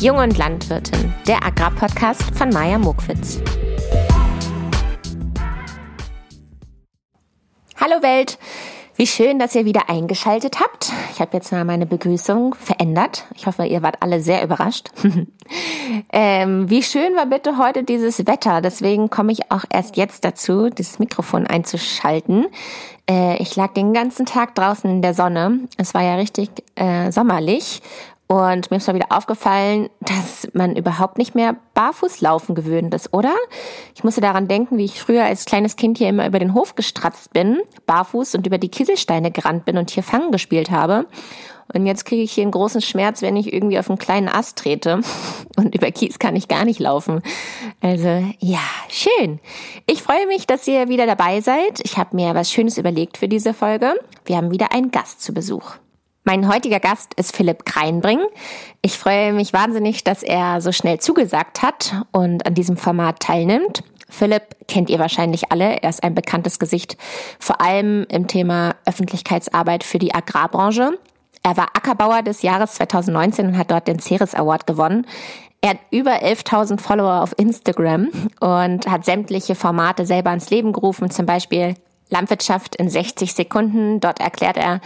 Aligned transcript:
Jung 0.00 0.18
und 0.18 0.38
Landwirtin, 0.38 1.12
der 1.26 1.44
Agrarpodcast 1.44 2.22
von 2.36 2.50
Maja 2.50 2.78
Mokwitz. 2.78 3.40
Hallo 7.80 8.00
Welt! 8.00 8.38
Wie 8.94 9.08
schön, 9.08 9.40
dass 9.40 9.56
ihr 9.56 9.64
wieder 9.64 9.88
eingeschaltet 9.88 10.60
habt. 10.60 10.92
Ich 11.12 11.20
habe 11.20 11.36
jetzt 11.36 11.50
mal 11.50 11.64
meine 11.64 11.84
Begrüßung 11.84 12.54
verändert. 12.54 13.26
Ich 13.34 13.46
hoffe, 13.46 13.64
ihr 13.64 13.82
wart 13.82 13.96
alle 14.00 14.20
sehr 14.20 14.44
überrascht. 14.44 14.90
ähm, 16.12 16.70
wie 16.70 16.84
schön 16.84 17.16
war 17.16 17.26
bitte 17.26 17.58
heute 17.58 17.82
dieses 17.82 18.24
Wetter. 18.24 18.60
Deswegen 18.60 19.10
komme 19.10 19.32
ich 19.32 19.50
auch 19.50 19.64
erst 19.68 19.96
jetzt 19.96 20.24
dazu, 20.24 20.70
das 20.70 21.00
Mikrofon 21.00 21.44
einzuschalten. 21.44 22.46
Äh, 23.10 23.42
ich 23.42 23.56
lag 23.56 23.72
den 23.72 23.94
ganzen 23.94 24.26
Tag 24.26 24.54
draußen 24.54 24.88
in 24.88 25.02
der 25.02 25.14
Sonne. 25.14 25.60
Es 25.76 25.92
war 25.92 26.02
ja 26.02 26.14
richtig 26.14 26.50
äh, 26.76 27.10
sommerlich 27.10 27.82
und 28.28 28.70
mir 28.70 28.76
ist 28.76 28.86
mal 28.86 28.94
wieder 28.94 29.10
aufgefallen, 29.10 29.88
dass 30.00 30.48
man 30.52 30.76
überhaupt 30.76 31.16
nicht 31.16 31.34
mehr 31.34 31.56
barfuß 31.72 32.20
laufen 32.20 32.54
gewöhnt 32.54 32.92
ist, 32.92 33.14
oder? 33.14 33.34
Ich 33.94 34.04
musste 34.04 34.20
daran 34.20 34.48
denken, 34.48 34.76
wie 34.76 34.84
ich 34.84 35.00
früher 35.00 35.24
als 35.24 35.46
kleines 35.46 35.76
Kind 35.76 35.96
hier 35.96 36.10
immer 36.10 36.26
über 36.26 36.38
den 36.38 36.52
Hof 36.52 36.74
gestratzt 36.74 37.32
bin, 37.32 37.58
barfuß 37.86 38.34
und 38.34 38.46
über 38.46 38.58
die 38.58 38.68
Kieselsteine 38.68 39.30
gerannt 39.30 39.64
bin 39.64 39.78
und 39.78 39.88
hier 39.90 40.02
Fangen 40.02 40.30
gespielt 40.30 40.70
habe. 40.70 41.06
Und 41.72 41.86
jetzt 41.86 42.04
kriege 42.04 42.22
ich 42.22 42.32
hier 42.32 42.42
einen 42.42 42.52
großen 42.52 42.82
Schmerz, 42.82 43.22
wenn 43.22 43.36
ich 43.36 43.52
irgendwie 43.52 43.78
auf 43.78 43.88
einen 43.88 43.98
kleinen 43.98 44.28
Ast 44.28 44.58
trete. 44.58 45.00
Und 45.56 45.74
über 45.74 45.90
Kies 45.90 46.18
kann 46.18 46.34
ich 46.34 46.48
gar 46.48 46.64
nicht 46.64 46.80
laufen. 46.80 47.20
Also 47.82 48.24
ja, 48.38 48.60
schön. 48.88 49.38
Ich 49.86 50.02
freue 50.02 50.26
mich, 50.28 50.46
dass 50.46 50.66
ihr 50.66 50.88
wieder 50.88 51.04
dabei 51.04 51.42
seid. 51.42 51.80
Ich 51.82 51.98
habe 51.98 52.16
mir 52.16 52.34
was 52.34 52.50
Schönes 52.50 52.78
überlegt 52.78 53.18
für 53.18 53.28
diese 53.28 53.52
Folge. 53.52 54.00
Wir 54.24 54.38
haben 54.38 54.50
wieder 54.50 54.72
einen 54.72 54.90
Gast 54.90 55.20
zu 55.20 55.34
Besuch. 55.34 55.74
Mein 56.28 56.46
heutiger 56.46 56.78
Gast 56.78 57.14
ist 57.14 57.34
Philipp 57.34 57.64
Kreinbring. 57.64 58.20
Ich 58.82 58.98
freue 58.98 59.32
mich 59.32 59.54
wahnsinnig, 59.54 60.04
dass 60.04 60.22
er 60.22 60.60
so 60.60 60.72
schnell 60.72 61.00
zugesagt 61.00 61.62
hat 61.62 62.02
und 62.12 62.44
an 62.44 62.52
diesem 62.52 62.76
Format 62.76 63.20
teilnimmt. 63.20 63.82
Philipp 64.10 64.42
kennt 64.68 64.90
ihr 64.90 64.98
wahrscheinlich 64.98 65.50
alle. 65.50 65.82
Er 65.82 65.88
ist 65.88 66.04
ein 66.04 66.14
bekanntes 66.14 66.58
Gesicht, 66.58 66.98
vor 67.38 67.62
allem 67.62 68.04
im 68.10 68.26
Thema 68.26 68.74
Öffentlichkeitsarbeit 68.84 69.84
für 69.84 69.98
die 69.98 70.14
Agrarbranche. 70.14 70.98
Er 71.42 71.56
war 71.56 71.68
Ackerbauer 71.72 72.20
des 72.20 72.42
Jahres 72.42 72.74
2019 72.74 73.46
und 73.46 73.56
hat 73.56 73.70
dort 73.70 73.88
den 73.88 73.98
Ceres 73.98 74.34
Award 74.34 74.66
gewonnen. 74.66 75.06
Er 75.62 75.70
hat 75.70 75.78
über 75.90 76.22
11.000 76.22 76.78
Follower 76.78 77.22
auf 77.22 77.32
Instagram 77.38 78.08
und 78.40 78.86
hat 78.86 79.06
sämtliche 79.06 79.54
Formate 79.54 80.04
selber 80.04 80.34
ins 80.34 80.50
Leben 80.50 80.74
gerufen, 80.74 81.10
zum 81.10 81.24
Beispiel 81.24 81.74
Landwirtschaft 82.10 82.76
in 82.76 82.90
60 82.90 83.32
Sekunden. 83.32 84.00
Dort 84.00 84.20
erklärt 84.20 84.58
er, 84.58 84.82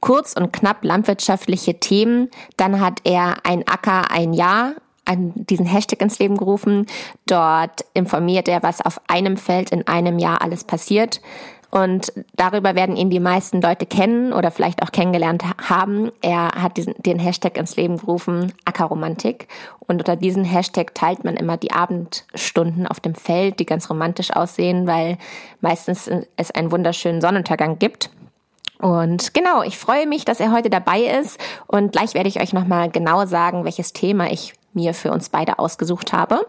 kurz 0.00 0.34
und 0.34 0.52
knapp 0.52 0.84
landwirtschaftliche 0.84 1.78
Themen. 1.80 2.30
Dann 2.56 2.80
hat 2.80 3.00
er 3.04 3.36
ein 3.44 3.66
Acker 3.66 4.10
ein 4.10 4.32
Jahr 4.32 4.74
an 5.04 5.32
diesen 5.34 5.66
Hashtag 5.66 6.02
ins 6.02 6.18
Leben 6.18 6.36
gerufen. 6.36 6.86
Dort 7.26 7.84
informiert 7.94 8.48
er, 8.48 8.62
was 8.62 8.84
auf 8.84 9.00
einem 9.08 9.36
Feld 9.36 9.70
in 9.70 9.86
einem 9.86 10.18
Jahr 10.18 10.42
alles 10.42 10.64
passiert. 10.64 11.20
Und 11.70 12.12
darüber 12.34 12.74
werden 12.74 12.96
ihn 12.96 13.10
die 13.10 13.20
meisten 13.20 13.60
Leute 13.60 13.84
kennen 13.84 14.32
oder 14.32 14.50
vielleicht 14.50 14.82
auch 14.82 14.90
kennengelernt 14.90 15.44
haben. 15.68 16.10
Er 16.22 16.52
hat 16.62 16.78
diesen, 16.78 16.94
den 16.98 17.18
Hashtag 17.18 17.58
ins 17.58 17.76
Leben 17.76 17.98
gerufen, 17.98 18.54
Ackerromantik. 18.64 19.48
Und 19.80 19.98
unter 19.98 20.16
diesen 20.16 20.44
Hashtag 20.44 20.94
teilt 20.94 21.24
man 21.24 21.36
immer 21.36 21.58
die 21.58 21.72
Abendstunden 21.72 22.86
auf 22.86 23.00
dem 23.00 23.14
Feld, 23.14 23.60
die 23.60 23.66
ganz 23.66 23.90
romantisch 23.90 24.30
aussehen, 24.30 24.86
weil 24.86 25.18
meistens 25.60 26.10
es 26.36 26.50
einen 26.50 26.72
wunderschönen 26.72 27.20
Sonnenuntergang 27.20 27.78
gibt. 27.78 28.10
Und 28.78 29.34
genau, 29.34 29.62
ich 29.62 29.76
freue 29.76 30.06
mich, 30.06 30.24
dass 30.24 30.40
er 30.40 30.52
heute 30.52 30.70
dabei 30.70 31.00
ist 31.02 31.38
und 31.66 31.92
gleich 31.92 32.14
werde 32.14 32.28
ich 32.28 32.40
euch 32.40 32.52
nochmal 32.52 32.90
genau 32.90 33.26
sagen, 33.26 33.64
welches 33.64 33.92
Thema 33.92 34.30
ich 34.30 34.54
mir 34.72 34.94
für 34.94 35.10
uns 35.10 35.28
beide 35.28 35.58
ausgesucht 35.58 36.12
habe. 36.12 36.46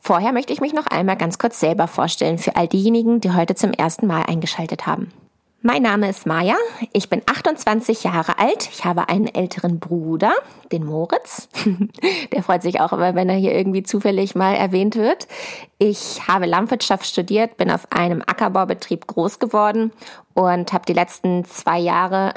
Vorher 0.00 0.32
möchte 0.32 0.52
ich 0.52 0.60
mich 0.60 0.74
noch 0.74 0.86
einmal 0.86 1.16
ganz 1.16 1.38
kurz 1.38 1.60
selber 1.60 1.86
vorstellen 1.86 2.36
für 2.36 2.56
all 2.56 2.68
diejenigen, 2.68 3.20
die 3.20 3.32
heute 3.32 3.54
zum 3.54 3.72
ersten 3.72 4.06
Mal 4.06 4.24
eingeschaltet 4.24 4.86
haben. 4.86 5.12
Mein 5.64 5.82
Name 5.82 6.08
ist 6.08 6.26
Maja, 6.26 6.56
ich 6.92 7.08
bin 7.08 7.22
28 7.24 8.02
Jahre 8.02 8.40
alt, 8.40 8.68
ich 8.72 8.84
habe 8.84 9.08
einen 9.08 9.32
älteren 9.32 9.78
Bruder, 9.78 10.32
den 10.72 10.84
Moritz. 10.84 11.48
Der 12.32 12.42
freut 12.42 12.62
sich 12.62 12.80
auch 12.80 12.92
immer, 12.92 13.14
wenn 13.14 13.28
er 13.28 13.36
hier 13.36 13.54
irgendwie 13.54 13.84
zufällig 13.84 14.34
mal 14.34 14.56
erwähnt 14.56 14.96
wird. 14.96 15.28
Ich 15.78 16.26
habe 16.26 16.46
Landwirtschaft 16.46 17.06
studiert, 17.06 17.58
bin 17.58 17.70
auf 17.70 17.86
einem 17.92 18.22
Ackerbaubetrieb 18.26 19.06
groß 19.06 19.38
geworden 19.38 19.92
und 20.34 20.72
habe 20.72 20.84
die 20.84 20.94
letzten 20.94 21.44
zwei 21.44 21.78
Jahre 21.78 22.34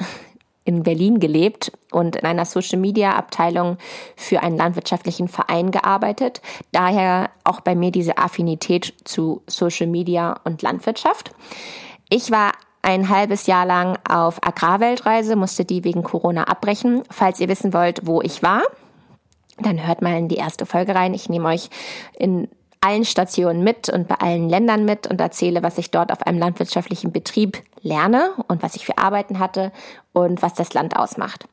in 0.64 0.84
Berlin 0.84 1.18
gelebt 1.18 1.72
und 1.90 2.14
in 2.14 2.26
einer 2.26 2.44
Social 2.44 2.78
Media 2.78 3.16
Abteilung 3.16 3.76
für 4.14 4.40
einen 4.44 4.56
landwirtschaftlichen 4.56 5.26
Verein 5.26 5.72
gearbeitet. 5.72 6.42
Daher 6.70 7.30
auch 7.42 7.58
bei 7.58 7.74
mir 7.74 7.90
diese 7.90 8.18
Affinität 8.18 8.94
zu 9.02 9.42
Social 9.48 9.88
Media 9.88 10.38
und 10.44 10.62
Landwirtschaft. 10.62 11.32
Ich 12.08 12.30
war 12.30 12.52
ein 12.86 13.08
halbes 13.08 13.48
Jahr 13.48 13.66
lang 13.66 13.98
auf 14.08 14.38
Agrarweltreise, 14.46 15.34
musste 15.34 15.64
die 15.64 15.82
wegen 15.82 16.04
Corona 16.04 16.44
abbrechen. 16.44 17.02
Falls 17.10 17.40
ihr 17.40 17.48
wissen 17.48 17.72
wollt, 17.72 18.06
wo 18.06 18.22
ich 18.22 18.44
war, 18.44 18.62
dann 19.58 19.84
hört 19.84 20.02
mal 20.02 20.16
in 20.16 20.28
die 20.28 20.36
erste 20.36 20.66
Folge 20.66 20.94
rein. 20.94 21.12
Ich 21.12 21.28
nehme 21.28 21.48
euch 21.48 21.68
in 22.16 22.48
allen 22.80 23.04
Stationen 23.04 23.64
mit 23.64 23.88
und 23.88 24.06
bei 24.06 24.14
allen 24.14 24.48
Ländern 24.48 24.84
mit 24.84 25.08
und 25.08 25.20
erzähle, 25.20 25.64
was 25.64 25.78
ich 25.78 25.90
dort 25.90 26.12
auf 26.12 26.22
einem 26.22 26.38
landwirtschaftlichen 26.38 27.10
Betrieb 27.10 27.60
lerne 27.80 28.30
und 28.46 28.62
was 28.62 28.76
ich 28.76 28.86
für 28.86 28.98
Arbeiten 28.98 29.40
hatte 29.40 29.72
und 30.12 30.40
was 30.40 30.54
das 30.54 30.72
Land 30.72 30.96
ausmacht. 30.96 31.48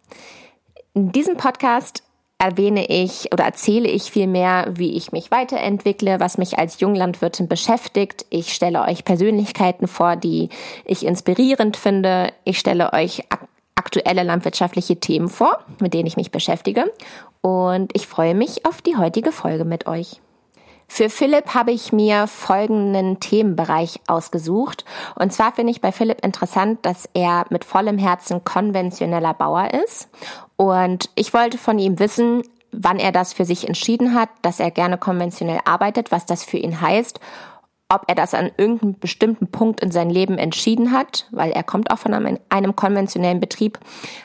In 0.93 1.11
diesem 1.11 1.37
Podcast 1.37 2.03
erwähne 2.43 2.85
ich 2.87 3.31
oder 3.31 3.45
erzähle 3.45 3.87
ich 3.87 4.11
vielmehr, 4.11 4.67
wie 4.69 4.97
ich 4.97 5.13
mich 5.13 5.31
weiterentwickle, 5.31 6.19
was 6.19 6.37
mich 6.37 6.59
als 6.59 6.81
Junglandwirtin 6.81 7.47
beschäftigt. 7.47 8.25
Ich 8.29 8.53
stelle 8.53 8.81
euch 8.81 9.05
Persönlichkeiten 9.05 9.87
vor, 9.87 10.17
die 10.17 10.49
ich 10.83 11.05
inspirierend 11.05 11.77
finde. 11.77 12.33
Ich 12.43 12.59
stelle 12.59 12.91
euch 12.91 13.23
aktuelle 13.75 14.23
landwirtschaftliche 14.23 14.99
Themen 14.99 15.29
vor, 15.29 15.59
mit 15.79 15.93
denen 15.93 16.07
ich 16.07 16.17
mich 16.17 16.31
beschäftige. 16.31 16.91
Und 17.41 17.95
ich 17.95 18.07
freue 18.07 18.35
mich 18.35 18.65
auf 18.65 18.81
die 18.81 18.97
heutige 18.97 19.31
Folge 19.31 19.63
mit 19.63 19.87
euch. 19.87 20.19
Für 20.87 21.09
Philipp 21.09 21.55
habe 21.55 21.71
ich 21.71 21.91
mir 21.91 22.27
folgenden 22.27 23.19
Themenbereich 23.19 23.99
ausgesucht. 24.05 24.85
Und 25.15 25.33
zwar 25.33 25.53
finde 25.53 25.71
ich 25.71 25.81
bei 25.81 25.91
Philipp 25.91 26.23
interessant, 26.23 26.85
dass 26.85 27.09
er 27.13 27.45
mit 27.49 27.65
vollem 27.65 27.97
Herzen 27.97 28.43
konventioneller 28.43 29.33
Bauer 29.33 29.69
ist 29.85 30.09
und 30.63 31.09
ich 31.15 31.33
wollte 31.33 31.57
von 31.57 31.77
ihm 31.77 31.99
wissen, 31.99 32.41
wann 32.71 32.97
er 32.97 33.11
das 33.11 33.33
für 33.33 33.43
sich 33.43 33.67
entschieden 33.67 34.13
hat, 34.13 34.29
dass 34.43 34.61
er 34.61 34.71
gerne 34.71 34.97
konventionell 34.97 35.59
arbeitet, 35.65 36.09
was 36.09 36.25
das 36.25 36.45
für 36.45 36.55
ihn 36.55 36.79
heißt, 36.79 37.19
ob 37.89 38.03
er 38.07 38.15
das 38.15 38.33
an 38.33 38.49
irgendeinem 38.55 38.97
bestimmten 38.97 39.47
Punkt 39.47 39.81
in 39.81 39.91
seinem 39.91 40.09
Leben 40.09 40.37
entschieden 40.37 40.93
hat, 40.93 41.27
weil 41.31 41.51
er 41.51 41.63
kommt 41.63 41.91
auch 41.91 41.97
von 41.97 42.13
einem, 42.13 42.39
einem 42.47 42.77
konventionellen 42.77 43.41
Betrieb, 43.41 43.77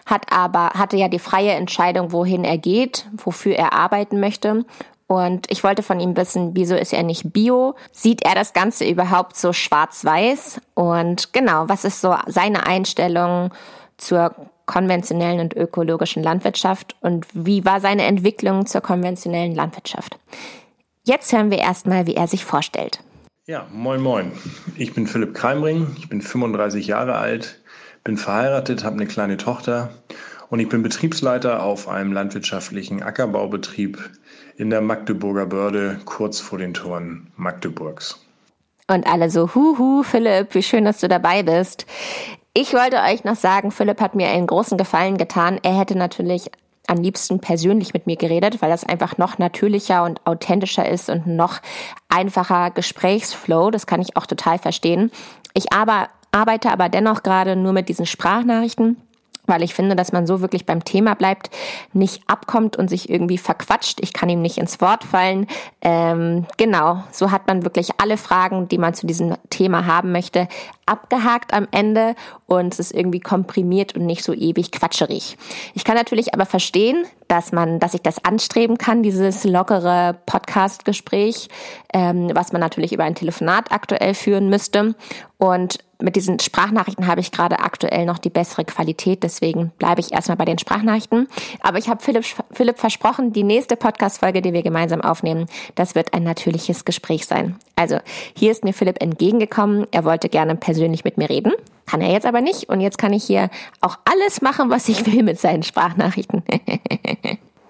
hat 0.06 0.32
aber, 0.32 0.70
hatte 0.74 0.96
ja 0.96 1.08
die 1.08 1.18
freie 1.18 1.54
Entscheidung, 1.54 2.12
wohin 2.12 2.44
er 2.44 2.56
geht, 2.56 3.08
wofür 3.16 3.56
er 3.56 3.72
arbeiten 3.72 4.20
möchte. 4.20 4.64
Und 5.08 5.50
ich 5.50 5.64
wollte 5.64 5.82
von 5.82 5.98
ihm 5.98 6.16
wissen, 6.16 6.52
wieso 6.54 6.76
ist 6.76 6.92
er 6.92 7.02
nicht 7.02 7.32
bio? 7.32 7.74
Sieht 7.90 8.22
er 8.22 8.36
das 8.36 8.52
Ganze 8.52 8.88
überhaupt 8.88 9.36
so 9.36 9.52
schwarz-weiß? 9.52 10.60
Und 10.74 11.32
genau, 11.32 11.64
was 11.66 11.84
ist 11.84 12.00
so 12.00 12.14
seine 12.28 12.64
Einstellung 12.64 13.50
zur 13.96 14.36
konventionellen 14.68 15.40
und 15.40 15.56
ökologischen 15.56 16.22
Landwirtschaft 16.22 16.94
und 17.00 17.26
wie 17.32 17.64
war 17.64 17.80
seine 17.80 18.04
Entwicklung 18.04 18.66
zur 18.66 18.82
konventionellen 18.82 19.56
Landwirtschaft. 19.56 20.20
Jetzt 21.02 21.32
hören 21.32 21.50
wir 21.50 21.58
erstmal, 21.58 22.06
wie 22.06 22.14
er 22.14 22.28
sich 22.28 22.44
vorstellt. 22.44 23.00
Ja, 23.46 23.66
moin 23.72 24.00
moin. 24.00 24.30
Ich 24.76 24.92
bin 24.92 25.06
Philipp 25.06 25.34
Kreimring, 25.34 25.96
ich 25.98 26.08
bin 26.08 26.20
35 26.20 26.86
Jahre 26.86 27.16
alt, 27.16 27.60
bin 28.04 28.18
verheiratet, 28.18 28.84
habe 28.84 28.96
eine 28.96 29.06
kleine 29.06 29.38
Tochter 29.38 29.90
und 30.50 30.60
ich 30.60 30.68
bin 30.68 30.82
Betriebsleiter 30.82 31.62
auf 31.62 31.88
einem 31.88 32.12
landwirtschaftlichen 32.12 33.02
Ackerbaubetrieb 33.02 33.98
in 34.58 34.68
der 34.68 34.82
Magdeburger 34.82 35.46
Börde 35.46 35.98
kurz 36.04 36.40
vor 36.40 36.58
den 36.58 36.74
Toren 36.74 37.32
Magdeburgs. 37.36 38.20
Und 38.86 39.06
alle 39.06 39.30
so, 39.30 39.54
huhu, 39.54 40.02
Philipp, 40.02 40.54
wie 40.54 40.62
schön, 40.62 40.84
dass 40.84 41.00
du 41.00 41.08
dabei 41.08 41.42
bist. 41.42 41.86
Ich 42.54 42.72
wollte 42.74 42.96
euch 42.98 43.24
noch 43.24 43.36
sagen, 43.36 43.70
Philipp 43.70 44.00
hat 44.00 44.14
mir 44.14 44.28
einen 44.28 44.46
großen 44.46 44.78
Gefallen 44.78 45.16
getan. 45.16 45.60
Er 45.62 45.78
hätte 45.78 45.96
natürlich 45.96 46.50
am 46.88 46.98
liebsten 46.98 47.38
persönlich 47.38 47.92
mit 47.92 48.06
mir 48.06 48.16
geredet, 48.16 48.60
weil 48.62 48.70
das 48.70 48.84
einfach 48.84 49.18
noch 49.18 49.38
natürlicher 49.38 50.04
und 50.04 50.26
authentischer 50.26 50.88
ist 50.88 51.10
und 51.10 51.26
noch 51.26 51.60
einfacher 52.08 52.70
Gesprächsflow. 52.70 53.70
Das 53.70 53.86
kann 53.86 54.00
ich 54.00 54.16
auch 54.16 54.26
total 54.26 54.58
verstehen. 54.58 55.12
Ich 55.54 55.72
aber, 55.72 56.08
arbeite 56.32 56.72
aber 56.72 56.88
dennoch 56.88 57.22
gerade 57.22 57.56
nur 57.56 57.72
mit 57.72 57.88
diesen 57.88 58.06
Sprachnachrichten 58.06 58.96
weil 59.48 59.62
ich 59.62 59.74
finde, 59.74 59.96
dass 59.96 60.12
man 60.12 60.26
so 60.26 60.40
wirklich 60.40 60.66
beim 60.66 60.84
Thema 60.84 61.14
bleibt, 61.14 61.50
nicht 61.92 62.22
abkommt 62.26 62.76
und 62.76 62.88
sich 62.88 63.08
irgendwie 63.08 63.38
verquatscht. 63.38 63.98
Ich 64.00 64.12
kann 64.12 64.28
ihm 64.28 64.42
nicht 64.42 64.58
ins 64.58 64.80
Wort 64.80 65.04
fallen. 65.04 65.46
Ähm, 65.80 66.46
genau, 66.56 67.02
so 67.10 67.30
hat 67.30 67.46
man 67.46 67.64
wirklich 67.64 67.92
alle 67.98 68.18
Fragen, 68.18 68.68
die 68.68 68.78
man 68.78 68.94
zu 68.94 69.06
diesem 69.06 69.34
Thema 69.50 69.86
haben 69.86 70.12
möchte, 70.12 70.48
abgehakt 70.88 71.52
am 71.52 71.68
Ende 71.70 72.14
und 72.46 72.72
es 72.72 72.80
ist 72.80 72.94
irgendwie 72.94 73.20
komprimiert 73.20 73.94
und 73.94 74.06
nicht 74.06 74.24
so 74.24 74.32
ewig 74.32 74.72
quatscherig. 74.72 75.36
Ich 75.74 75.84
kann 75.84 75.96
natürlich 75.96 76.34
aber 76.34 76.46
verstehen, 76.46 77.04
dass 77.28 77.52
man, 77.52 77.78
dass 77.78 77.94
ich 77.94 78.02
das 78.02 78.24
anstreben 78.24 78.78
kann, 78.78 79.02
dieses 79.02 79.44
lockere 79.44 80.16
Podcast-Gespräch, 80.26 81.48
ähm, 81.92 82.30
was 82.32 82.52
man 82.52 82.60
natürlich 82.60 82.92
über 82.92 83.04
ein 83.04 83.14
Telefonat 83.14 83.70
aktuell 83.70 84.14
führen 84.14 84.48
müsste. 84.48 84.94
Und 85.36 85.78
mit 86.00 86.16
diesen 86.16 86.38
Sprachnachrichten 86.38 87.06
habe 87.06 87.20
ich 87.20 87.32
gerade 87.32 87.58
aktuell 87.58 88.06
noch 88.06 88.18
die 88.18 88.30
bessere 88.30 88.64
Qualität, 88.64 89.22
deswegen 89.22 89.72
bleibe 89.78 90.00
ich 90.00 90.12
erstmal 90.12 90.36
bei 90.36 90.44
den 90.44 90.58
Sprachnachrichten. 90.58 91.28
Aber 91.60 91.78
ich 91.78 91.88
habe 91.88 92.02
Philipp, 92.02 92.24
Philipp 92.52 92.78
versprochen, 92.78 93.32
die 93.32 93.42
nächste 93.42 93.76
Podcast-Folge, 93.76 94.40
die 94.40 94.52
wir 94.52 94.62
gemeinsam 94.62 95.00
aufnehmen, 95.00 95.46
das 95.74 95.94
wird 95.94 96.14
ein 96.14 96.22
natürliches 96.22 96.84
Gespräch 96.84 97.26
sein. 97.26 97.56
Also 97.76 97.98
hier 98.34 98.52
ist 98.52 98.64
mir 98.64 98.72
Philipp 98.72 99.02
entgegengekommen, 99.02 99.86
er 99.90 100.04
wollte 100.04 100.28
gerne 100.28 100.54
persönlich 100.56 100.77
mit 100.78 101.18
mir 101.18 101.28
reden, 101.28 101.52
kann 101.86 102.00
er 102.00 102.12
jetzt 102.12 102.26
aber 102.26 102.40
nicht 102.40 102.68
und 102.68 102.80
jetzt 102.80 102.98
kann 102.98 103.12
ich 103.12 103.24
hier 103.24 103.50
auch 103.80 103.98
alles 104.04 104.40
machen, 104.42 104.70
was 104.70 104.88
ich 104.88 105.06
will 105.06 105.22
mit 105.22 105.40
seinen 105.40 105.62
Sprachnachrichten. 105.62 106.42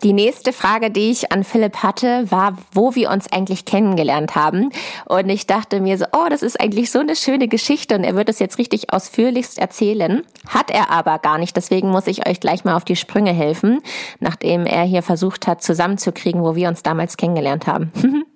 Die 0.04 0.12
nächste 0.12 0.52
Frage, 0.52 0.92
die 0.92 1.10
ich 1.10 1.32
an 1.32 1.42
Philipp 1.42 1.78
hatte, 1.78 2.30
war, 2.30 2.56
wo 2.72 2.94
wir 2.94 3.10
uns 3.10 3.32
eigentlich 3.32 3.64
kennengelernt 3.64 4.36
haben. 4.36 4.70
Und 5.06 5.28
ich 5.28 5.48
dachte 5.48 5.80
mir 5.80 5.98
so, 5.98 6.04
oh, 6.12 6.28
das 6.30 6.42
ist 6.42 6.60
eigentlich 6.60 6.92
so 6.92 7.00
eine 7.00 7.16
schöne 7.16 7.48
Geschichte 7.48 7.96
und 7.96 8.04
er 8.04 8.14
wird 8.14 8.28
es 8.28 8.38
jetzt 8.38 8.58
richtig 8.58 8.92
ausführlichst 8.92 9.58
erzählen. 9.58 10.22
Hat 10.46 10.70
er 10.70 10.90
aber 10.90 11.18
gar 11.18 11.38
nicht. 11.38 11.56
Deswegen 11.56 11.90
muss 11.90 12.06
ich 12.06 12.28
euch 12.28 12.38
gleich 12.38 12.64
mal 12.64 12.76
auf 12.76 12.84
die 12.84 12.94
Sprünge 12.94 13.32
helfen, 13.32 13.80
nachdem 14.20 14.66
er 14.66 14.84
hier 14.84 15.02
versucht 15.02 15.48
hat, 15.48 15.64
zusammenzukriegen, 15.64 16.42
wo 16.42 16.54
wir 16.54 16.68
uns 16.68 16.84
damals 16.84 17.16
kennengelernt 17.16 17.66
haben. 17.66 17.90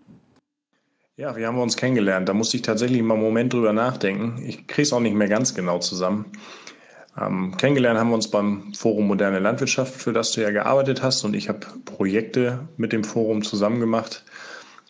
ja, 1.23 1.37
wir 1.37 1.47
haben 1.47 1.59
uns 1.59 1.77
kennengelernt. 1.77 2.29
Da 2.29 2.35
musste 2.35 2.57
ich 2.57 2.65
tatsächlich 2.65 3.01
mal 3.01 3.15
einen 3.15 3.23
Moment 3.23 3.53
drüber 3.53 3.73
nachdenken. 3.73 4.43
Ich 4.45 4.67
kriege 4.67 4.83
es 4.83 4.93
auch 4.93 4.99
nicht 4.99 5.15
mehr 5.15 5.29
ganz 5.29 5.55
genau 5.55 5.79
zusammen. 5.79 6.25
Ähm, 7.17 7.57
kennengelernt 7.57 8.01
haben 8.01 8.09
wir 8.09 8.17
uns 8.17 8.29
beim 8.29 8.75
Forum 8.75 9.07
Moderne 9.07 9.39
Landwirtschaft, 9.39 9.95
für 9.95 10.13
das 10.13 10.33
du 10.33 10.41
ja 10.41 10.51
gearbeitet 10.51 11.01
hast. 11.01 11.23
Und 11.23 11.37
ich 11.37 11.49
habe 11.49 11.61
Projekte 11.85 12.67
mit 12.77 12.93
dem 12.93 13.05
Forum 13.05 13.43
zusammen 13.43 13.79
gemacht. 13.79 14.25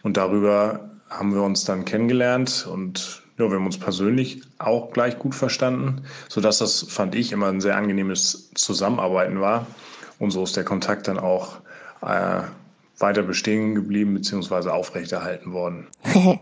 Und 0.05 0.17
darüber 0.17 0.89
haben 1.11 1.35
wir 1.35 1.43
uns 1.43 1.65
dann 1.65 1.85
kennengelernt 1.85 2.67
und 2.67 3.23
ja, 3.37 3.51
wir 3.51 3.57
haben 3.57 3.67
uns 3.67 3.79
persönlich 3.79 4.41
auch 4.59 4.91
gleich 4.91 5.19
gut 5.19 5.35
verstanden, 5.35 6.05
sodass 6.31 6.59
das, 6.59 6.83
fand 6.89 7.15
ich, 7.15 7.33
immer 7.33 7.49
ein 7.49 7.61
sehr 7.61 7.77
angenehmes 7.77 8.51
Zusammenarbeiten 8.55 9.43
war. 9.43 9.67
Und 10.19 10.31
so 10.31 10.45
ist 10.45 10.57
der 10.57 10.65
Kontakt 10.65 11.09
dann 11.09 11.19
auch 11.19 11.57
äh, 12.01 12.41
weiter 12.99 13.23
bestehen 13.23 13.75
geblieben 13.75 14.15
bzw. 14.15 14.71
aufrechterhalten 14.71 15.53
worden. 15.53 15.89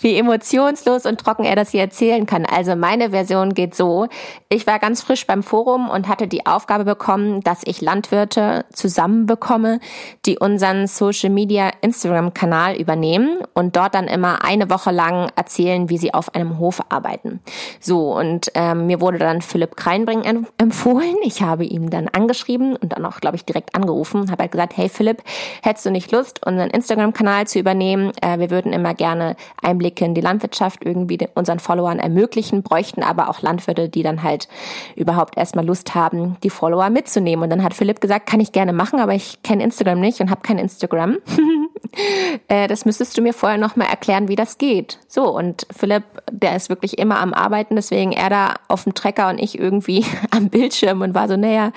Wie 0.00 0.16
emotionslos 0.16 1.04
und 1.04 1.20
trocken 1.20 1.44
er 1.44 1.56
das 1.56 1.70
hier 1.70 1.82
erzählen 1.82 2.26
kann. 2.26 2.46
Also 2.46 2.74
meine 2.74 3.10
Version 3.10 3.54
geht 3.54 3.74
so. 3.74 4.08
Ich 4.48 4.66
war 4.66 4.78
ganz 4.78 5.02
frisch 5.02 5.26
beim 5.26 5.42
Forum 5.42 5.90
und 5.90 6.08
hatte 6.08 6.26
die 6.26 6.46
Aufgabe 6.46 6.84
bekommen, 6.84 7.42
dass 7.42 7.60
ich 7.64 7.80
Landwirte 7.80 8.64
zusammenbekomme, 8.72 9.80
die 10.26 10.38
unseren 10.38 10.86
Social 10.86 11.30
Media 11.30 11.70
Instagram 11.82 12.32
Kanal 12.32 12.76
übernehmen 12.76 13.38
und 13.52 13.76
dort 13.76 13.94
dann 13.94 14.08
immer 14.08 14.44
eine 14.44 14.70
Woche 14.70 14.90
lang 14.90 15.30
erzählen, 15.36 15.90
wie 15.90 15.98
sie 15.98 16.14
auf 16.14 16.34
einem 16.34 16.58
Hof 16.58 16.80
arbeiten. 16.88 17.40
So, 17.80 18.16
und 18.16 18.50
ähm, 18.54 18.86
mir 18.86 19.00
wurde 19.00 19.18
dann 19.18 19.42
Philipp 19.42 19.76
Kreinbring 19.76 20.22
empfohlen. 20.56 21.16
Ich 21.22 21.42
habe 21.42 21.64
ihm 21.64 21.90
dann 21.90 22.08
angeschrieben 22.08 22.76
und 22.76 22.92
dann 22.92 23.04
auch, 23.04 23.20
glaube 23.20 23.36
ich, 23.36 23.44
direkt 23.44 23.74
angerufen, 23.74 24.30
habe 24.30 24.44
halt 24.44 24.52
gesagt, 24.52 24.76
hey 24.76 24.88
Philipp, 24.88 25.22
hättest 25.62 25.79
du 25.84 25.90
nicht 25.90 26.12
Lust, 26.12 26.44
unseren 26.46 26.70
Instagram-Kanal 26.70 27.46
zu 27.46 27.58
übernehmen? 27.58 28.12
Äh, 28.20 28.38
wir 28.38 28.50
würden 28.50 28.72
immer 28.72 28.94
gerne 28.94 29.36
Einblicke 29.62 30.04
in 30.04 30.14
die 30.14 30.20
Landwirtschaft 30.20 30.84
irgendwie 30.84 31.18
unseren 31.34 31.58
Followern 31.58 31.98
ermöglichen, 31.98 32.62
bräuchten 32.62 33.02
aber 33.02 33.28
auch 33.28 33.42
Landwirte, 33.42 33.88
die 33.88 34.02
dann 34.02 34.22
halt 34.22 34.48
überhaupt 34.96 35.36
erstmal 35.36 35.66
Lust 35.66 35.94
haben, 35.94 36.36
die 36.42 36.50
Follower 36.50 36.90
mitzunehmen. 36.90 37.42
Und 37.44 37.50
dann 37.50 37.62
hat 37.62 37.74
Philipp 37.74 38.00
gesagt, 38.00 38.28
kann 38.28 38.40
ich 38.40 38.52
gerne 38.52 38.72
machen, 38.72 39.00
aber 39.00 39.14
ich 39.14 39.42
kenne 39.42 39.62
Instagram 39.62 40.00
nicht 40.00 40.20
und 40.20 40.30
habe 40.30 40.42
kein 40.42 40.58
Instagram. 40.58 41.18
äh, 42.48 42.68
das 42.68 42.84
müsstest 42.84 43.16
du 43.16 43.22
mir 43.22 43.34
vorher 43.34 43.58
nochmal 43.58 43.88
erklären, 43.88 44.28
wie 44.28 44.36
das 44.36 44.58
geht. 44.58 44.98
So, 45.08 45.34
und 45.34 45.66
Philipp, 45.76 46.04
der 46.30 46.56
ist 46.56 46.68
wirklich 46.68 46.98
immer 46.98 47.20
am 47.20 47.34
Arbeiten, 47.34 47.76
deswegen 47.76 48.12
er 48.12 48.30
da 48.30 48.54
auf 48.68 48.84
dem 48.84 48.94
Trecker 48.94 49.28
und 49.28 49.38
ich 49.38 49.58
irgendwie 49.58 50.04
am 50.30 50.48
Bildschirm 50.48 51.00
und 51.00 51.14
war 51.14 51.28
so, 51.28 51.36
naja, 51.36 51.72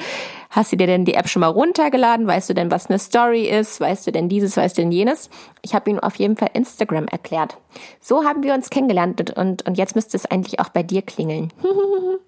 Hast 0.54 0.72
du 0.72 0.78
dir 0.78 0.86
denn 0.86 1.04
die 1.04 1.16
App 1.16 1.28
schon 1.28 1.40
mal 1.40 1.48
runtergeladen? 1.48 2.28
Weißt 2.28 2.48
du 2.48 2.54
denn, 2.54 2.70
was 2.70 2.88
eine 2.88 3.00
Story 3.00 3.48
ist? 3.50 3.82
Weißt 3.82 4.06
du 4.06 4.12
denn 4.12 4.30
dieses, 4.30 4.56
weißt 4.56 4.78
du 4.78 4.84
denn 4.84 4.92
jenes? 4.92 5.32
Ich 5.64 5.74
habe 5.74 5.90
ihm 5.90 5.98
auf 5.98 6.16
jeden 6.18 6.38
Fall 6.38 6.52
Instagram 6.54 7.08
erklärt. 7.08 7.58
So 8.00 8.24
haben 8.24 8.44
wir 8.44 8.54
uns 8.54 8.70
kennengelernt 8.70 9.36
und, 9.36 9.66
und 9.66 9.78
jetzt 9.80 9.96
müsste 9.96 10.16
es 10.16 10.28
eigentlich 10.28 10.60
auch 10.60 10.70
bei 10.70 10.84
dir 10.84 11.02
klingeln. 11.02 11.52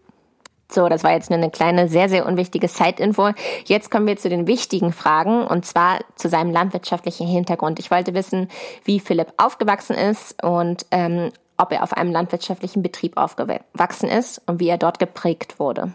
So, 0.67 0.89
das 0.89 1.03
war 1.03 1.11
jetzt 1.11 1.29
nur 1.29 1.37
eine 1.37 1.51
kleine, 1.51 1.87
sehr, 1.87 2.09
sehr 2.09 2.25
unwichtige 2.25 2.67
Side-Info. 2.67 3.29
Jetzt 3.65 3.91
kommen 3.91 4.07
wir 4.07 4.17
zu 4.17 4.29
den 4.29 4.47
wichtigen 4.47 4.93
Fragen 4.93 5.45
und 5.45 5.63
zwar 5.63 5.99
zu 6.15 6.27
seinem 6.27 6.51
landwirtschaftlichen 6.51 7.27
Hintergrund. 7.27 7.77
Ich 7.77 7.91
wollte 7.91 8.15
wissen, 8.15 8.49
wie 8.83 8.99
Philipp 8.99 9.31
aufgewachsen 9.37 9.95
ist 9.95 10.43
und 10.43 10.87
ähm, 10.89 11.31
ob 11.57 11.71
er 11.71 11.83
auf 11.83 11.93
einem 11.93 12.11
landwirtschaftlichen 12.11 12.81
Betrieb 12.81 13.15
aufgewachsen 13.15 14.09
ist 14.09 14.41
und 14.47 14.59
wie 14.59 14.67
er 14.67 14.79
dort 14.79 14.97
geprägt 14.97 15.59
wurde. 15.59 15.93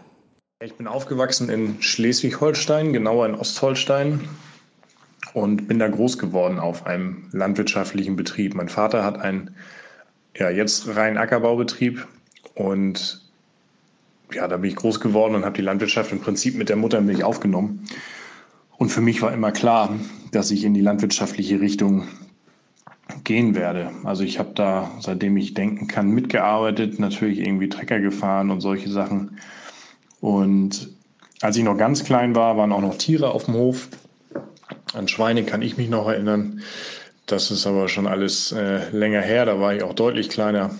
Ich 0.63 0.75
bin 0.75 0.85
aufgewachsen 0.85 1.49
in 1.49 1.81
Schleswig-Holstein, 1.81 2.93
genauer 2.93 3.25
in 3.25 3.33
Ostholstein 3.33 4.21
und 5.33 5.67
bin 5.67 5.79
da 5.79 5.87
groß 5.87 6.19
geworden 6.19 6.59
auf 6.59 6.85
einem 6.85 7.23
landwirtschaftlichen 7.31 8.15
Betrieb. 8.15 8.53
Mein 8.53 8.69
Vater 8.69 9.03
hat 9.03 9.19
einen, 9.19 9.55
ja, 10.35 10.51
jetzt 10.51 10.95
rein 10.95 11.17
Ackerbaubetrieb 11.17 12.07
und 12.53 13.27
ja, 14.31 14.47
da 14.47 14.57
bin 14.57 14.69
ich 14.69 14.75
groß 14.75 14.99
geworden 14.99 15.33
und 15.33 15.45
habe 15.45 15.55
die 15.55 15.63
Landwirtschaft 15.63 16.11
im 16.11 16.19
Prinzip 16.19 16.53
mit 16.53 16.69
der 16.69 16.75
Muttermilch 16.75 17.23
aufgenommen. 17.23 17.87
Und 18.77 18.89
für 18.89 19.01
mich 19.01 19.23
war 19.23 19.33
immer 19.33 19.51
klar, 19.51 19.97
dass 20.31 20.51
ich 20.51 20.63
in 20.63 20.75
die 20.75 20.81
landwirtschaftliche 20.81 21.59
Richtung 21.59 22.07
gehen 23.23 23.55
werde. 23.55 23.89
Also 24.03 24.23
ich 24.23 24.37
habe 24.37 24.51
da, 24.53 24.91
seitdem 24.99 25.37
ich 25.37 25.55
denken 25.55 25.87
kann, 25.87 26.11
mitgearbeitet, 26.11 26.99
natürlich 26.99 27.39
irgendwie 27.39 27.67
Trecker 27.67 27.99
gefahren 27.99 28.51
und 28.51 28.61
solche 28.61 28.91
Sachen. 28.91 29.39
Und 30.21 30.89
als 31.41 31.57
ich 31.57 31.63
noch 31.63 31.77
ganz 31.77 32.03
klein 32.05 32.35
war, 32.35 32.55
waren 32.55 32.71
auch 32.71 32.81
noch 32.81 32.97
Tiere 32.97 33.31
auf 33.31 33.45
dem 33.45 33.55
Hof. 33.55 33.89
An 34.93 35.07
Schweine 35.07 35.43
kann 35.43 35.61
ich 35.61 35.77
mich 35.77 35.89
noch 35.89 36.07
erinnern. 36.07 36.61
Das 37.25 37.49
ist 37.49 37.65
aber 37.65 37.89
schon 37.89 38.07
alles 38.07 38.51
äh, 38.51 38.89
länger 38.91 39.21
her, 39.21 39.45
da 39.45 39.59
war 39.59 39.73
ich 39.73 39.83
auch 39.83 39.93
deutlich 39.93 40.29
kleiner. 40.29 40.71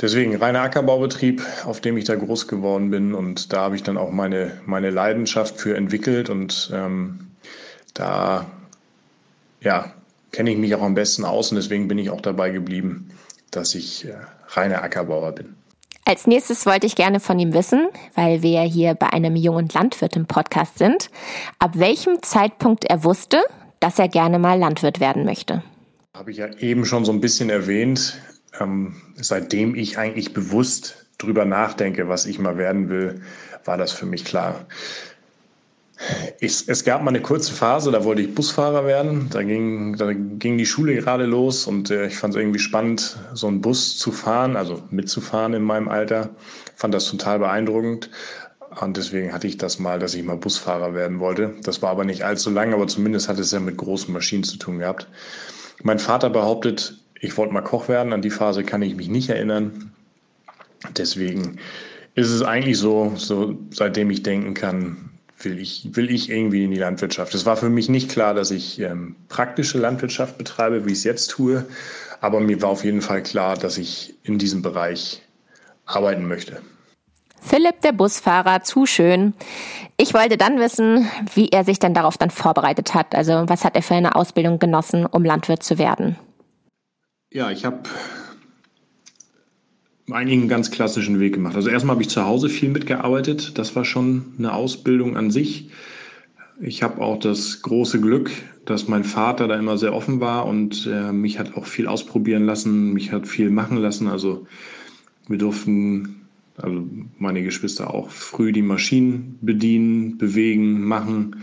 Deswegen 0.00 0.36
reiner 0.36 0.60
Ackerbaubetrieb, 0.60 1.42
auf 1.64 1.80
dem 1.80 1.96
ich 1.96 2.04
da 2.04 2.14
groß 2.14 2.46
geworden 2.46 2.90
bin. 2.90 3.14
Und 3.14 3.52
da 3.52 3.62
habe 3.62 3.76
ich 3.76 3.82
dann 3.82 3.96
auch 3.96 4.10
meine, 4.10 4.60
meine 4.64 4.90
Leidenschaft 4.90 5.60
für 5.60 5.76
entwickelt. 5.76 6.30
Und 6.30 6.70
ähm, 6.72 7.30
da 7.94 8.46
ja, 9.60 9.92
kenne 10.30 10.52
ich 10.52 10.58
mich 10.58 10.74
auch 10.76 10.82
am 10.82 10.94
besten 10.94 11.24
aus. 11.24 11.50
Und 11.50 11.56
deswegen 11.56 11.88
bin 11.88 11.98
ich 11.98 12.10
auch 12.10 12.20
dabei 12.20 12.50
geblieben, 12.50 13.10
dass 13.50 13.74
ich 13.74 14.06
äh, 14.06 14.14
reiner 14.48 14.82
Ackerbauer 14.82 15.32
bin. 15.32 15.57
Als 16.08 16.26
nächstes 16.26 16.64
wollte 16.64 16.86
ich 16.86 16.96
gerne 16.96 17.20
von 17.20 17.38
ihm 17.38 17.52
wissen, 17.52 17.86
weil 18.14 18.42
wir 18.42 18.62
hier 18.62 18.94
bei 18.94 19.12
einem 19.12 19.36
jungen 19.36 19.68
Landwirt 19.68 20.16
im 20.16 20.24
Podcast 20.24 20.78
sind, 20.78 21.10
ab 21.58 21.72
welchem 21.74 22.22
Zeitpunkt 22.22 22.86
er 22.86 23.04
wusste, 23.04 23.42
dass 23.78 23.98
er 23.98 24.08
gerne 24.08 24.38
mal 24.38 24.58
Landwirt 24.58 25.00
werden 25.00 25.26
möchte. 25.26 25.62
Habe 26.14 26.30
ich 26.30 26.38
ja 26.38 26.46
eben 26.60 26.86
schon 26.86 27.04
so 27.04 27.12
ein 27.12 27.20
bisschen 27.20 27.50
erwähnt. 27.50 28.18
Ähm, 28.58 28.96
seitdem 29.16 29.74
ich 29.74 29.98
eigentlich 29.98 30.32
bewusst 30.32 31.08
drüber 31.18 31.44
nachdenke, 31.44 32.08
was 32.08 32.24
ich 32.24 32.38
mal 32.38 32.56
werden 32.56 32.88
will, 32.88 33.20
war 33.66 33.76
das 33.76 33.92
für 33.92 34.06
mich 34.06 34.24
klar. 34.24 34.64
Ich, 36.38 36.68
es 36.68 36.84
gab 36.84 37.02
mal 37.02 37.10
eine 37.10 37.20
kurze 37.20 37.52
Phase, 37.52 37.90
da 37.90 38.04
wollte 38.04 38.22
ich 38.22 38.34
Busfahrer 38.34 38.86
werden. 38.86 39.28
Da 39.30 39.42
ging, 39.42 39.96
da 39.96 40.12
ging 40.12 40.56
die 40.56 40.66
Schule 40.66 40.94
gerade 40.94 41.24
los 41.24 41.66
und 41.66 41.90
äh, 41.90 42.06
ich 42.06 42.16
fand 42.16 42.34
es 42.34 42.40
irgendwie 42.40 42.60
spannend, 42.60 43.18
so 43.34 43.48
einen 43.48 43.60
Bus 43.60 43.98
zu 43.98 44.12
fahren, 44.12 44.56
also 44.56 44.82
mitzufahren 44.90 45.54
in 45.54 45.62
meinem 45.62 45.88
Alter. 45.88 46.30
Fand 46.76 46.94
das 46.94 47.06
total 47.06 47.40
beeindruckend. 47.40 48.10
Und 48.80 48.96
deswegen 48.96 49.32
hatte 49.32 49.48
ich 49.48 49.56
das 49.56 49.80
mal, 49.80 49.98
dass 49.98 50.14
ich 50.14 50.22
mal 50.22 50.36
Busfahrer 50.36 50.94
werden 50.94 51.18
wollte. 51.18 51.54
Das 51.62 51.82
war 51.82 51.90
aber 51.90 52.04
nicht 52.04 52.22
allzu 52.22 52.50
lang, 52.50 52.72
aber 52.72 52.86
zumindest 52.86 53.28
hat 53.28 53.38
es 53.38 53.50
ja 53.50 53.58
mit 53.58 53.76
großen 53.76 54.12
Maschinen 54.12 54.44
zu 54.44 54.56
tun 54.56 54.78
gehabt. 54.78 55.08
Mein 55.82 55.98
Vater 55.98 56.30
behauptet, 56.30 56.96
ich 57.20 57.36
wollte 57.36 57.52
mal 57.52 57.62
Koch 57.62 57.88
werden. 57.88 58.12
An 58.12 58.22
die 58.22 58.30
Phase 58.30 58.62
kann 58.62 58.82
ich 58.82 58.94
mich 58.94 59.08
nicht 59.08 59.30
erinnern. 59.30 59.92
Deswegen 60.96 61.58
ist 62.14 62.30
es 62.30 62.42
eigentlich 62.42 62.78
so, 62.78 63.12
so 63.16 63.58
seitdem 63.70 64.10
ich 64.10 64.22
denken 64.22 64.54
kann, 64.54 65.10
will 65.40 65.58
ich, 65.58 65.88
will 65.92 66.10
ich 66.10 66.30
irgendwie 66.30 66.64
in 66.64 66.70
die 66.70 66.78
Landwirtschaft. 66.78 67.34
Es 67.34 67.46
war 67.46 67.56
für 67.56 67.68
mich 67.68 67.88
nicht 67.88 68.10
klar, 68.10 68.34
dass 68.34 68.50
ich 68.50 68.80
ähm, 68.80 69.16
praktische 69.28 69.78
Landwirtschaft 69.78 70.38
betreibe, 70.38 70.84
wie 70.84 70.92
ich 70.92 70.98
es 70.98 71.04
jetzt 71.04 71.28
tue, 71.28 71.66
aber 72.20 72.40
mir 72.40 72.60
war 72.62 72.70
auf 72.70 72.84
jeden 72.84 73.02
Fall 73.02 73.22
klar, 73.22 73.56
dass 73.56 73.78
ich 73.78 74.14
in 74.22 74.38
diesem 74.38 74.62
Bereich 74.62 75.22
arbeiten 75.86 76.26
möchte. 76.26 76.60
Philipp, 77.40 77.80
der 77.82 77.92
Busfahrer, 77.92 78.62
zu 78.62 78.84
schön. 78.84 79.32
Ich 79.96 80.12
wollte 80.12 80.36
dann 80.36 80.58
wissen, 80.58 81.08
wie 81.34 81.48
er 81.48 81.64
sich 81.64 81.78
dann 81.78 81.94
darauf 81.94 82.18
dann 82.18 82.30
vorbereitet 82.30 82.94
hat. 82.94 83.14
Also 83.14 83.44
was 83.46 83.64
hat 83.64 83.76
er 83.76 83.82
für 83.82 83.94
eine 83.94 84.16
Ausbildung 84.16 84.58
genossen, 84.58 85.06
um 85.06 85.24
Landwirt 85.24 85.62
zu 85.62 85.78
werden? 85.78 86.16
Ja, 87.32 87.50
ich 87.50 87.64
habe 87.64 87.82
einen 90.10 90.48
ganz 90.48 90.70
klassischen 90.70 91.20
Weg 91.20 91.34
gemacht. 91.34 91.56
Also 91.56 91.70
erstmal 91.70 91.94
habe 91.94 92.02
ich 92.02 92.08
zu 92.08 92.24
Hause 92.24 92.48
viel 92.48 92.68
mitgearbeitet. 92.68 93.58
Das 93.58 93.76
war 93.76 93.84
schon 93.84 94.34
eine 94.38 94.52
Ausbildung 94.52 95.16
an 95.16 95.30
sich. 95.30 95.70
Ich 96.60 96.82
habe 96.82 97.00
auch 97.00 97.18
das 97.18 97.62
große 97.62 98.00
Glück, 98.00 98.30
dass 98.64 98.88
mein 98.88 99.04
Vater 99.04 99.46
da 99.46 99.56
immer 99.56 99.78
sehr 99.78 99.94
offen 99.94 100.20
war 100.20 100.46
und 100.46 100.88
äh, 100.92 101.12
mich 101.12 101.38
hat 101.38 101.56
auch 101.56 101.66
viel 101.66 101.86
ausprobieren 101.86 102.44
lassen, 102.44 102.92
mich 102.92 103.12
hat 103.12 103.28
viel 103.28 103.50
machen 103.50 103.76
lassen. 103.76 104.08
Also 104.08 104.46
wir 105.28 105.38
durften, 105.38 106.26
also 106.56 106.84
meine 107.18 107.42
Geschwister 107.42 107.94
auch 107.94 108.10
früh 108.10 108.52
die 108.52 108.62
Maschinen 108.62 109.38
bedienen, 109.40 110.18
bewegen, 110.18 110.82
machen 110.82 111.36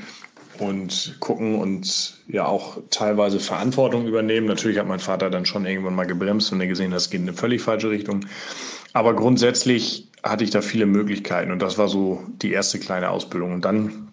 und 0.60 1.18
gucken 1.20 1.60
und 1.60 2.18
ja 2.28 2.46
auch 2.46 2.78
teilweise 2.90 3.40
Verantwortung 3.40 4.08
übernehmen. 4.08 4.48
Natürlich 4.48 4.80
hat 4.80 4.88
mein 4.88 5.00
Vater 5.00 5.30
dann 5.30 5.46
schon 5.46 5.66
irgendwann 5.66 5.96
mal 5.96 6.06
gebremst 6.06 6.52
und 6.52 6.62
er 6.62 6.68
gesehen, 6.68 6.92
das 6.92 7.10
geht 7.10 7.22
in 7.22 7.28
eine 7.28 7.38
völlig 7.38 7.62
falsche 7.62 7.90
Richtung. 7.90 8.26
Aber 8.94 9.16
grundsätzlich 9.16 10.10
hatte 10.24 10.44
ich 10.44 10.50
da 10.50 10.62
viele 10.62 10.86
Möglichkeiten 10.86 11.52
und 11.52 11.62
das 11.62 11.78
war 11.78 11.88
so 11.88 12.24
die 12.42 12.52
erste 12.52 12.80
kleine 12.80 13.10
Ausbildung. 13.10 13.54
Und 13.54 13.66
dann 13.66 14.06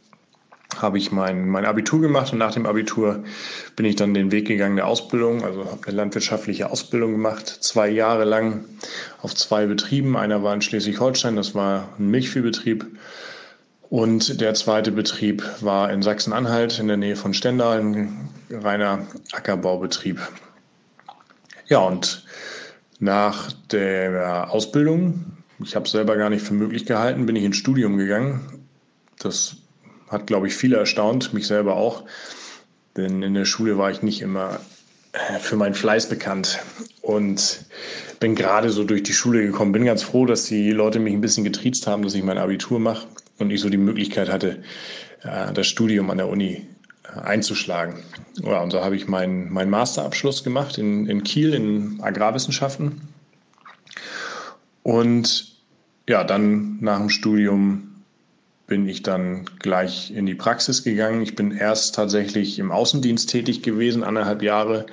habe 0.81 0.99
ich 0.99 1.13
mein, 1.13 1.49
mein 1.49 1.67
Abitur 1.67 2.01
gemacht 2.01 2.33
und 2.33 2.39
nach 2.39 2.53
dem 2.53 2.67
Abitur 2.67 3.25
bin 3.77 3.87
ich 3.87 3.97
dann 3.97 4.15
den 4.15 4.33
Weg 4.33 4.47
gegangen 4.47 4.77
der 4.77 4.87
Ausbildung, 4.87 5.45
also 5.45 5.65
habe 5.67 5.87
eine 5.87 5.97
landwirtschaftliche 5.97 6.71
Ausbildung 6.71 7.13
gemacht, 7.13 7.47
zwei 7.47 7.89
Jahre 7.89 8.25
lang 8.25 8.65
auf 9.21 9.35
zwei 9.35 9.67
Betrieben. 9.67 10.17
Einer 10.17 10.43
war 10.43 10.55
in 10.55 10.63
Schleswig-Holstein, 10.63 11.37
das 11.37 11.55
war 11.55 11.89
ein 11.99 12.09
Milchviehbetrieb 12.11 12.87
und 13.93 14.41
der 14.41 14.55
zweite 14.55 14.91
Betrieb 14.91 15.45
war 15.61 15.93
in 15.93 16.01
Sachsen-Anhalt 16.01 16.79
in 16.79 16.89
der 16.89 16.97
Nähe 16.97 17.15
von 17.15 17.35
Stendal, 17.35 17.79
ein 17.79 18.31
reiner 18.51 19.07
Ackerbaubetrieb. 19.33 20.19
Ja, 21.67 21.81
und 21.81 22.25
nach 23.01 23.53
der 23.71 24.51
Ausbildung, 24.51 25.37
ich 25.63 25.77
habe 25.77 25.85
es 25.85 25.93
selber 25.93 26.17
gar 26.17 26.31
nicht 26.31 26.43
für 26.43 26.55
möglich 26.55 26.87
gehalten, 26.87 27.27
bin 27.27 27.37
ich 27.37 27.45
ins 27.45 27.59
Studium 27.59 27.99
gegangen. 27.99 28.67
Das 29.19 29.57
hat, 30.09 30.27
glaube 30.27 30.47
ich, 30.47 30.55
viele 30.55 30.79
erstaunt, 30.79 31.35
mich 31.35 31.47
selber 31.47 31.77
auch. 31.77 32.05
Denn 32.97 33.23
in 33.23 33.35
der 33.35 33.45
Schule 33.45 33.77
war 33.77 33.91
ich 33.91 34.01
nicht 34.01 34.23
immer 34.23 34.59
äh, 35.13 35.39
für 35.39 35.57
meinen 35.57 35.75
Fleiß 35.75 36.09
bekannt 36.09 36.61
und 37.03 37.67
bin 38.21 38.37
gerade 38.37 38.71
so 38.71 38.85
durch 38.85 39.03
die 39.03 39.13
Schule 39.13 39.43
gekommen. 39.43 39.73
Bin 39.73 39.85
ganz 39.85 40.03
froh, 40.03 40.25
dass 40.25 40.45
die 40.45 40.71
Leute 40.71 40.99
mich 40.99 41.13
ein 41.13 41.21
bisschen 41.21 41.45
getriezt 41.45 41.87
haben, 41.87 42.03
dass 42.03 42.15
ich 42.15 42.23
mein 42.23 42.39
Abitur 42.39 42.81
mache 42.81 43.07
und 43.39 43.51
ich 43.51 43.61
so 43.61 43.69
die 43.69 43.77
Möglichkeit 43.77 44.31
hatte, 44.31 44.63
äh, 45.23 45.53
das 45.53 45.67
Studium 45.67 46.11
an 46.11 46.19
der 46.19 46.29
Uni 46.29 46.67
äh, 47.05 47.21
einzuschlagen. 47.21 48.03
Ja, 48.43 48.61
und 48.61 48.73
da 48.73 48.85
habe 48.85 48.97
ich 48.97 49.09
meinen 49.09 49.53
mein 49.53 49.71
Masterabschluss 49.71 50.45
gemacht 50.45 50.79
in, 50.79 51.07
in 51.07 51.23
Kiel 51.23 51.55
in 51.55 52.01
Agrarwissenschaften. 52.01 53.03
Und 54.83 55.53
ja, 56.09 56.25
dann 56.25 56.79
nach 56.81 56.99
dem 56.99 57.11
Studium 57.11 57.89
bin 58.67 58.89
ich 58.89 59.03
dann 59.03 59.45
gleich 59.59 60.13
in 60.13 60.25
die 60.25 60.35
Praxis 60.35 60.83
gegangen. 60.83 61.23
Ich 61.23 61.37
bin 61.37 61.53
erst 61.53 61.95
tatsächlich 61.95 62.59
im 62.59 62.73
Außendienst 62.73 63.29
tätig 63.29 63.63
gewesen, 63.63 64.03
anderthalb 64.03 64.43
Jahre. 64.43 64.87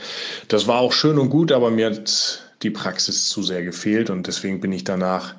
Das 0.49 0.67
war 0.67 0.79
auch 0.79 0.91
schön 0.91 1.17
und 1.17 1.29
gut, 1.29 1.51
aber 1.51 1.71
mir 1.71 1.87
hat 1.87 2.43
die 2.61 2.71
Praxis 2.71 3.29
zu 3.29 3.41
sehr 3.41 3.63
gefehlt 3.63 4.09
und 4.09 4.27
deswegen 4.27 4.59
bin 4.59 4.73
ich 4.73 4.83
danach 4.83 5.33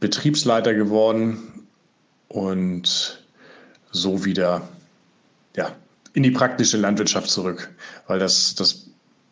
Betriebsleiter 0.00 0.74
geworden 0.74 1.59
und 2.30 3.22
so 3.90 4.24
wieder 4.24 4.62
ja, 5.56 5.72
in 6.14 6.22
die 6.22 6.30
praktische 6.30 6.76
Landwirtschaft 6.76 7.28
zurück, 7.28 7.70
weil 8.06 8.18
das, 8.18 8.54
das 8.54 8.86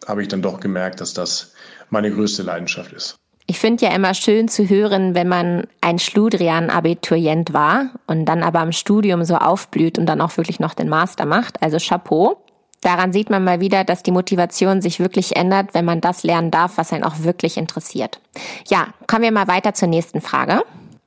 habe 0.06 0.22
ich 0.22 0.28
dann 0.28 0.42
doch 0.42 0.60
gemerkt, 0.60 1.00
dass 1.00 1.14
das 1.14 1.52
meine 1.90 2.10
größte 2.10 2.42
Leidenschaft 2.42 2.92
ist. 2.92 3.16
Ich 3.46 3.58
finde 3.58 3.86
ja 3.86 3.94
immer 3.94 4.12
schön 4.12 4.48
zu 4.48 4.68
hören, 4.68 5.14
wenn 5.14 5.28
man 5.28 5.66
ein 5.80 5.98
Schludrian-Abiturient 5.98 7.54
war 7.54 7.92
und 8.06 8.26
dann 8.26 8.42
aber 8.42 8.62
im 8.62 8.72
Studium 8.72 9.24
so 9.24 9.36
aufblüht 9.36 9.98
und 9.98 10.04
dann 10.04 10.20
auch 10.20 10.36
wirklich 10.36 10.60
noch 10.60 10.74
den 10.74 10.90
Master 10.90 11.24
macht. 11.24 11.62
Also 11.62 11.78
Chapeau. 11.78 12.42
Daran 12.82 13.12
sieht 13.12 13.30
man 13.30 13.44
mal 13.44 13.60
wieder, 13.60 13.84
dass 13.84 14.02
die 14.02 14.10
Motivation 14.10 14.82
sich 14.82 15.00
wirklich 15.00 15.34
ändert, 15.34 15.72
wenn 15.72 15.86
man 15.86 16.00
das 16.00 16.24
lernen 16.24 16.50
darf, 16.50 16.76
was 16.76 16.92
einen 16.92 17.04
auch 17.04 17.20
wirklich 17.20 17.56
interessiert. 17.56 18.20
Ja, 18.68 18.88
kommen 19.06 19.22
wir 19.22 19.32
mal 19.32 19.48
weiter 19.48 19.72
zur 19.72 19.88
nächsten 19.88 20.20
Frage. 20.20 20.62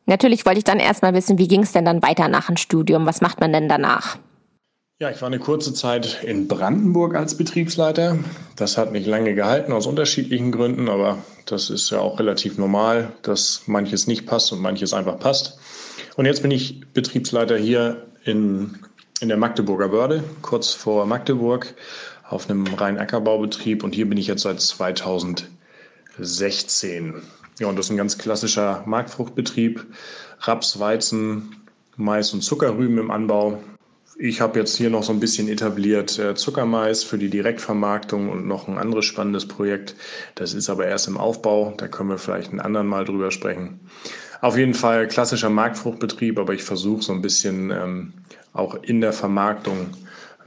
Natürlich 0.05 0.45
wollte 0.45 0.59
ich 0.59 0.63
dann 0.63 0.79
erstmal 0.79 1.13
wissen, 1.13 1.37
wie 1.37 1.47
ging 1.47 1.63
es 1.63 1.71
denn 1.71 1.85
dann 1.85 2.01
weiter 2.01 2.27
nach 2.27 2.47
dem 2.47 2.57
Studium? 2.57 3.05
Was 3.05 3.21
macht 3.21 3.39
man 3.39 3.53
denn 3.53 3.69
danach? 3.69 4.17
Ja, 5.01 5.09
ich 5.09 5.19
war 5.19 5.27
eine 5.27 5.39
kurze 5.39 5.73
Zeit 5.73 6.23
in 6.23 6.47
Brandenburg 6.47 7.15
als 7.15 7.35
Betriebsleiter. 7.35 8.19
Das 8.55 8.77
hat 8.77 8.91
nicht 8.91 9.07
lange 9.07 9.33
gehalten 9.33 9.71
aus 9.71 9.87
unterschiedlichen 9.87 10.51
Gründen, 10.51 10.89
aber 10.89 11.17
das 11.47 11.71
ist 11.71 11.89
ja 11.89 11.97
auch 11.97 12.19
relativ 12.19 12.59
normal, 12.59 13.11
dass 13.23 13.63
manches 13.65 14.05
nicht 14.05 14.27
passt 14.27 14.53
und 14.53 14.61
manches 14.61 14.93
einfach 14.93 15.17
passt. 15.17 15.57
Und 16.17 16.25
jetzt 16.25 16.43
bin 16.43 16.51
ich 16.51 16.81
Betriebsleiter 16.93 17.57
hier 17.57 18.05
in, 18.25 18.77
in 19.21 19.29
der 19.29 19.37
Magdeburger 19.37 19.89
Börde, 19.89 20.23
kurz 20.43 20.73
vor 20.73 21.07
Magdeburg, 21.07 21.73
auf 22.29 22.47
einem 22.47 22.67
reinen 22.67 22.99
Ackerbaubetrieb. 22.99 23.83
Und 23.83 23.95
hier 23.95 24.07
bin 24.07 24.19
ich 24.19 24.27
jetzt 24.27 24.43
seit 24.43 24.61
2016. 24.61 27.23
Ja, 27.59 27.67
und 27.67 27.77
das 27.77 27.87
ist 27.87 27.91
ein 27.91 27.97
ganz 27.97 28.17
klassischer 28.17 28.83
Marktfruchtbetrieb. 28.85 29.85
Raps, 30.39 30.79
Weizen, 30.79 31.55
Mais 31.95 32.33
und 32.33 32.41
Zuckerrüben 32.41 32.97
im 32.97 33.11
Anbau. 33.11 33.61
Ich 34.17 34.41
habe 34.41 34.59
jetzt 34.59 34.75
hier 34.75 34.89
noch 34.89 35.03
so 35.03 35.11
ein 35.13 35.19
bisschen 35.19 35.47
etabliert 35.47 36.19
äh, 36.19 36.35
Zuckermais 36.35 37.03
für 37.03 37.17
die 37.17 37.29
Direktvermarktung 37.29 38.29
und 38.29 38.47
noch 38.47 38.67
ein 38.67 38.77
anderes 38.77 39.05
spannendes 39.05 39.47
Projekt. 39.47 39.95
Das 40.35 40.53
ist 40.53 40.69
aber 40.69 40.85
erst 40.85 41.07
im 41.07 41.17
Aufbau. 41.17 41.73
Da 41.77 41.87
können 41.87 42.09
wir 42.09 42.17
vielleicht 42.17 42.51
einen 42.51 42.59
anderen 42.59 42.87
Mal 42.87 43.05
drüber 43.05 43.31
sprechen. 43.31 43.79
Auf 44.41 44.57
jeden 44.57 44.73
Fall 44.73 45.07
klassischer 45.07 45.49
Marktfruchtbetrieb, 45.49 46.39
aber 46.39 46.53
ich 46.53 46.63
versuche 46.63 47.03
so 47.03 47.13
ein 47.13 47.21
bisschen 47.21 47.71
ähm, 47.71 48.13
auch 48.53 48.75
in 48.75 49.01
der 49.01 49.13
Vermarktung 49.13 49.91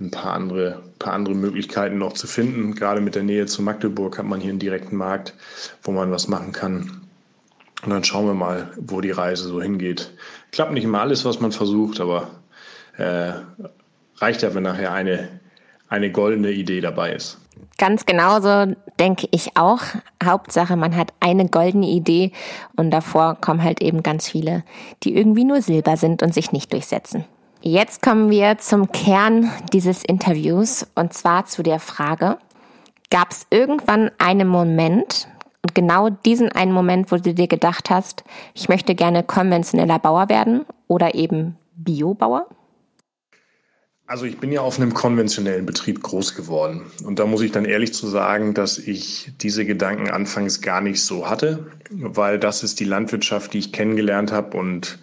ein 0.00 0.10
paar 0.10 0.34
andere, 0.34 0.82
paar 0.98 1.12
andere 1.12 1.34
Möglichkeiten 1.34 1.98
noch 1.98 2.14
zu 2.14 2.26
finden. 2.26 2.74
Gerade 2.74 3.00
mit 3.00 3.14
der 3.14 3.22
Nähe 3.22 3.46
zu 3.46 3.62
Magdeburg 3.62 4.18
hat 4.18 4.26
man 4.26 4.40
hier 4.40 4.50
einen 4.50 4.58
direkten 4.58 4.96
Markt, 4.96 5.34
wo 5.82 5.92
man 5.92 6.10
was 6.10 6.28
machen 6.28 6.52
kann. 6.52 7.00
Und 7.84 7.90
dann 7.90 8.04
schauen 8.04 8.26
wir 8.26 8.34
mal, 8.34 8.70
wo 8.76 9.00
die 9.00 9.10
Reise 9.10 9.44
so 9.44 9.60
hingeht. 9.60 10.12
Klappt 10.52 10.72
nicht 10.72 10.84
immer 10.84 11.00
alles, 11.00 11.24
was 11.24 11.40
man 11.40 11.52
versucht, 11.52 12.00
aber 12.00 12.28
äh, 12.96 13.32
reicht 14.16 14.42
ja, 14.42 14.54
wenn 14.54 14.62
nachher 14.62 14.92
eine, 14.92 15.40
eine 15.88 16.10
goldene 16.10 16.50
Idee 16.50 16.80
dabei 16.80 17.12
ist. 17.12 17.38
Ganz 17.78 18.06
genauso 18.06 18.74
denke 18.98 19.28
ich 19.30 19.56
auch. 19.56 19.80
Hauptsache, 20.22 20.76
man 20.76 20.96
hat 20.96 21.12
eine 21.20 21.48
goldene 21.48 21.88
Idee 21.88 22.32
und 22.76 22.90
davor 22.90 23.36
kommen 23.40 23.62
halt 23.62 23.82
eben 23.82 24.02
ganz 24.02 24.28
viele, 24.28 24.62
die 25.02 25.16
irgendwie 25.16 25.44
nur 25.44 25.60
Silber 25.60 25.96
sind 25.96 26.22
und 26.22 26.32
sich 26.32 26.52
nicht 26.52 26.72
durchsetzen. 26.72 27.24
Jetzt 27.66 28.02
kommen 28.02 28.28
wir 28.28 28.58
zum 28.58 28.92
Kern 28.92 29.50
dieses 29.72 30.04
Interviews 30.04 30.86
und 30.94 31.14
zwar 31.14 31.46
zu 31.46 31.62
der 31.62 31.80
Frage, 31.80 32.36
gab 33.10 33.30
es 33.30 33.46
irgendwann 33.48 34.10
einen 34.18 34.46
Moment, 34.46 35.28
und 35.62 35.74
genau 35.74 36.10
diesen 36.10 36.52
einen 36.52 36.72
Moment, 36.72 37.10
wo 37.10 37.16
du 37.16 37.32
dir 37.32 37.48
gedacht 37.48 37.88
hast, 37.88 38.22
ich 38.52 38.68
möchte 38.68 38.94
gerne 38.94 39.22
konventioneller 39.22 39.98
Bauer 39.98 40.28
werden 40.28 40.66
oder 40.88 41.14
eben 41.14 41.56
Biobauer? 41.74 42.50
Also 44.06 44.26
ich 44.26 44.36
bin 44.36 44.52
ja 44.52 44.60
auf 44.60 44.78
einem 44.78 44.92
konventionellen 44.92 45.64
Betrieb 45.64 46.02
groß 46.02 46.34
geworden. 46.34 46.82
Und 47.06 47.18
da 47.18 47.24
muss 47.24 47.40
ich 47.40 47.52
dann 47.52 47.64
ehrlich 47.64 47.94
zu 47.94 48.06
sagen, 48.06 48.52
dass 48.52 48.76
ich 48.76 49.32
diese 49.40 49.64
Gedanken 49.64 50.10
anfangs 50.10 50.60
gar 50.60 50.82
nicht 50.82 51.02
so 51.02 51.30
hatte, 51.30 51.70
weil 51.88 52.38
das 52.38 52.62
ist 52.62 52.78
die 52.78 52.84
Landwirtschaft, 52.84 53.54
die 53.54 53.58
ich 53.60 53.72
kennengelernt 53.72 54.32
habe 54.32 54.58
und 54.58 54.98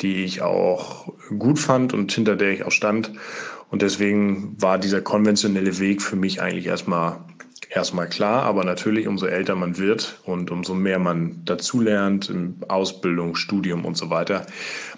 die 0.00 0.24
ich 0.24 0.42
auch 0.42 1.12
gut 1.38 1.58
fand 1.58 1.92
und 1.92 2.12
hinter 2.12 2.36
der 2.36 2.50
ich 2.50 2.64
auch 2.64 2.72
stand. 2.72 3.12
Und 3.70 3.82
deswegen 3.82 4.60
war 4.60 4.78
dieser 4.78 5.00
konventionelle 5.00 5.78
Weg 5.78 6.02
für 6.02 6.16
mich 6.16 6.42
eigentlich 6.42 6.66
erstmal 6.66 7.18
erstmal 7.70 8.08
klar, 8.08 8.42
aber 8.42 8.64
natürlich 8.64 9.06
umso 9.06 9.26
älter 9.26 9.54
man 9.54 9.78
wird 9.78 10.20
und 10.24 10.50
umso 10.50 10.74
mehr 10.74 10.98
man 10.98 11.44
dazulernt 11.44 12.32
Ausbildung, 12.68 13.36
Studium 13.36 13.84
und 13.84 13.96
so 13.96 14.10
weiter, 14.10 14.46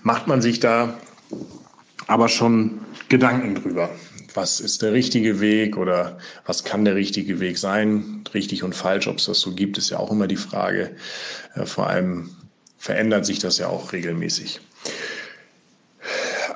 macht 0.03 0.27
man 0.27 0.41
sich 0.41 0.59
da 0.59 0.95
aber 2.07 2.29
schon 2.29 2.81
Gedanken 3.09 3.55
drüber. 3.55 3.91
Was 4.35 4.61
ist 4.61 4.81
der 4.81 4.95
richtige 4.95 5.41
Weg 5.41 5.77
oder 5.77 6.19
was 6.47 6.65
kann 6.65 6.87
der 6.87 6.95
richtige 6.95 7.41
Weg 7.41 7.59
sein? 7.59 8.25
Richtig 8.33 8.63
und 8.63 8.75
falsch, 8.75 9.07
ob 9.07 9.19
es 9.19 9.27
das 9.27 9.41
so 9.41 9.55
gibt, 9.55 9.77
ist 9.77 9.91
ja 9.91 9.99
auch 9.99 10.11
immer 10.11 10.27
die 10.27 10.37
Frage. 10.37 10.97
Äh, 11.55 11.67
vor 11.67 11.89
allem 11.89 12.31
verändert 12.79 13.27
sich 13.27 13.39
das 13.39 13.59
ja 13.59 13.69
auch 13.69 13.93
regelmäßig. 13.93 14.61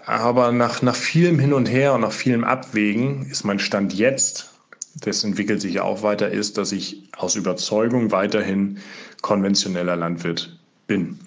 Aber 0.06 0.52
nach, 0.52 0.82
nach 0.82 0.96
vielem 0.96 1.38
Hin 1.38 1.52
und 1.52 1.66
Her 1.66 1.94
und 1.94 2.00
nach 2.00 2.12
vielem 2.12 2.44
Abwägen 2.44 3.26
ist 3.30 3.44
mein 3.44 3.58
Stand 3.58 3.92
jetzt 3.92 4.56
das 5.00 5.24
entwickelt 5.24 5.60
sich 5.60 5.74
ja 5.74 5.82
auch 5.82 6.02
weiter, 6.02 6.30
ist, 6.30 6.56
dass 6.58 6.72
ich 6.72 7.02
aus 7.16 7.36
Überzeugung 7.36 8.12
weiterhin 8.12 8.78
konventioneller 9.20 9.96
Landwirt 9.96 10.58
bin. 10.86 11.18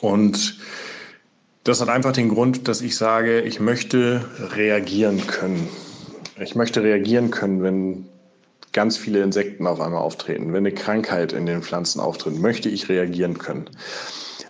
Und 0.00 0.58
das 1.64 1.80
hat 1.80 1.88
einfach 1.88 2.12
den 2.12 2.28
Grund, 2.28 2.66
dass 2.66 2.80
ich 2.80 2.96
sage, 2.96 3.40
ich 3.42 3.60
möchte 3.60 4.24
reagieren 4.56 5.26
können. 5.26 5.68
Ich 6.40 6.54
möchte 6.54 6.82
reagieren 6.82 7.30
können, 7.30 7.62
wenn 7.62 8.06
ganz 8.72 8.96
viele 8.96 9.22
Insekten 9.22 9.66
auf 9.66 9.80
einmal 9.80 10.00
auftreten, 10.00 10.52
wenn 10.52 10.58
eine 10.58 10.72
Krankheit 10.72 11.32
in 11.32 11.46
den 11.46 11.62
Pflanzen 11.62 12.00
auftritt, 12.00 12.38
möchte 12.38 12.68
ich 12.68 12.88
reagieren 12.88 13.38
können. 13.38 13.68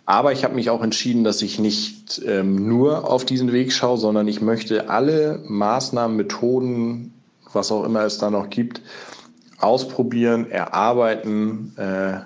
Aber 0.08 0.32
ich 0.32 0.42
habe 0.42 0.54
mich 0.54 0.70
auch 0.70 0.82
entschieden, 0.82 1.22
dass 1.22 1.42
ich 1.42 1.58
nicht 1.58 2.22
ähm, 2.24 2.66
nur 2.66 3.10
auf 3.10 3.26
diesen 3.26 3.52
Weg 3.52 3.74
schaue, 3.74 3.98
sondern 3.98 4.26
ich 4.26 4.40
möchte 4.40 4.88
alle 4.88 5.44
Maßnahmen, 5.46 6.16
Methoden, 6.16 7.12
was 7.52 7.70
auch 7.70 7.84
immer 7.84 8.04
es 8.04 8.16
da 8.16 8.30
noch 8.30 8.48
gibt, 8.48 8.80
ausprobieren, 9.58 10.50
erarbeiten 10.50 11.74
äh, 11.76 12.20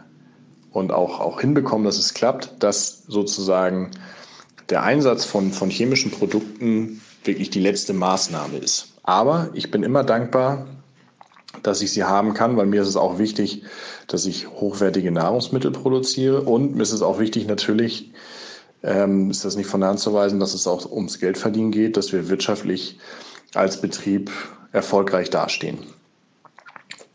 und 0.71 0.93
auch, 0.93 1.19
auch 1.19 1.41
hinbekommen, 1.41 1.85
dass 1.85 1.99
es 1.99 2.15
klappt, 2.15 2.62
dass 2.62 3.03
sozusagen 3.09 3.91
der 4.71 4.85
Einsatz 4.85 5.25
von, 5.25 5.51
von 5.51 5.69
chemischen 5.69 6.12
Produkten 6.12 7.01
wirklich 7.25 7.51
die 7.51 7.59
letzte 7.59 7.95
Maßnahme 7.95 8.59
ist. 8.59 8.93
Aber 9.03 9.49
ich 9.55 9.73
bin 9.73 9.83
immer 9.83 10.05
dankbar, 10.05 10.67
dass 11.62 11.82
ich 11.82 11.92
sie 11.92 12.04
haben 12.04 12.35
kann, 12.35 12.56
weil 12.56 12.66
mir 12.66 12.82
ist 12.82 12.88
es 12.88 12.97
auch 12.97 13.18
wichtig, 13.18 13.62
dass 14.06 14.26
ich 14.26 14.49
hochwertige 14.49 15.11
Nahrungsmittel 15.11 15.71
produziere 15.71 16.42
und 16.42 16.75
mir 16.75 16.82
ist 16.82 16.92
es 16.92 17.02
auch 17.02 17.18
wichtig 17.18 17.47
natürlich, 17.47 18.12
ähm, 18.82 19.30
ist 19.30 19.44
das 19.44 19.56
nicht 19.56 19.68
von 19.68 19.80
der 19.80 19.90
Hand 19.90 20.00
zu 20.00 20.12
weisen, 20.12 20.40
dass 20.40 20.54
es 20.54 20.66
auch 20.66 20.90
ums 20.90 21.21
Geldverdienen 21.21 21.71
geht, 21.71 21.97
dass 21.97 22.12
wir 22.12 22.28
wirtschaftlich 22.28 22.99
als 23.54 23.80
Betrieb 23.80 24.30
erfolgreich 24.73 25.30
dastehen. 25.30 25.78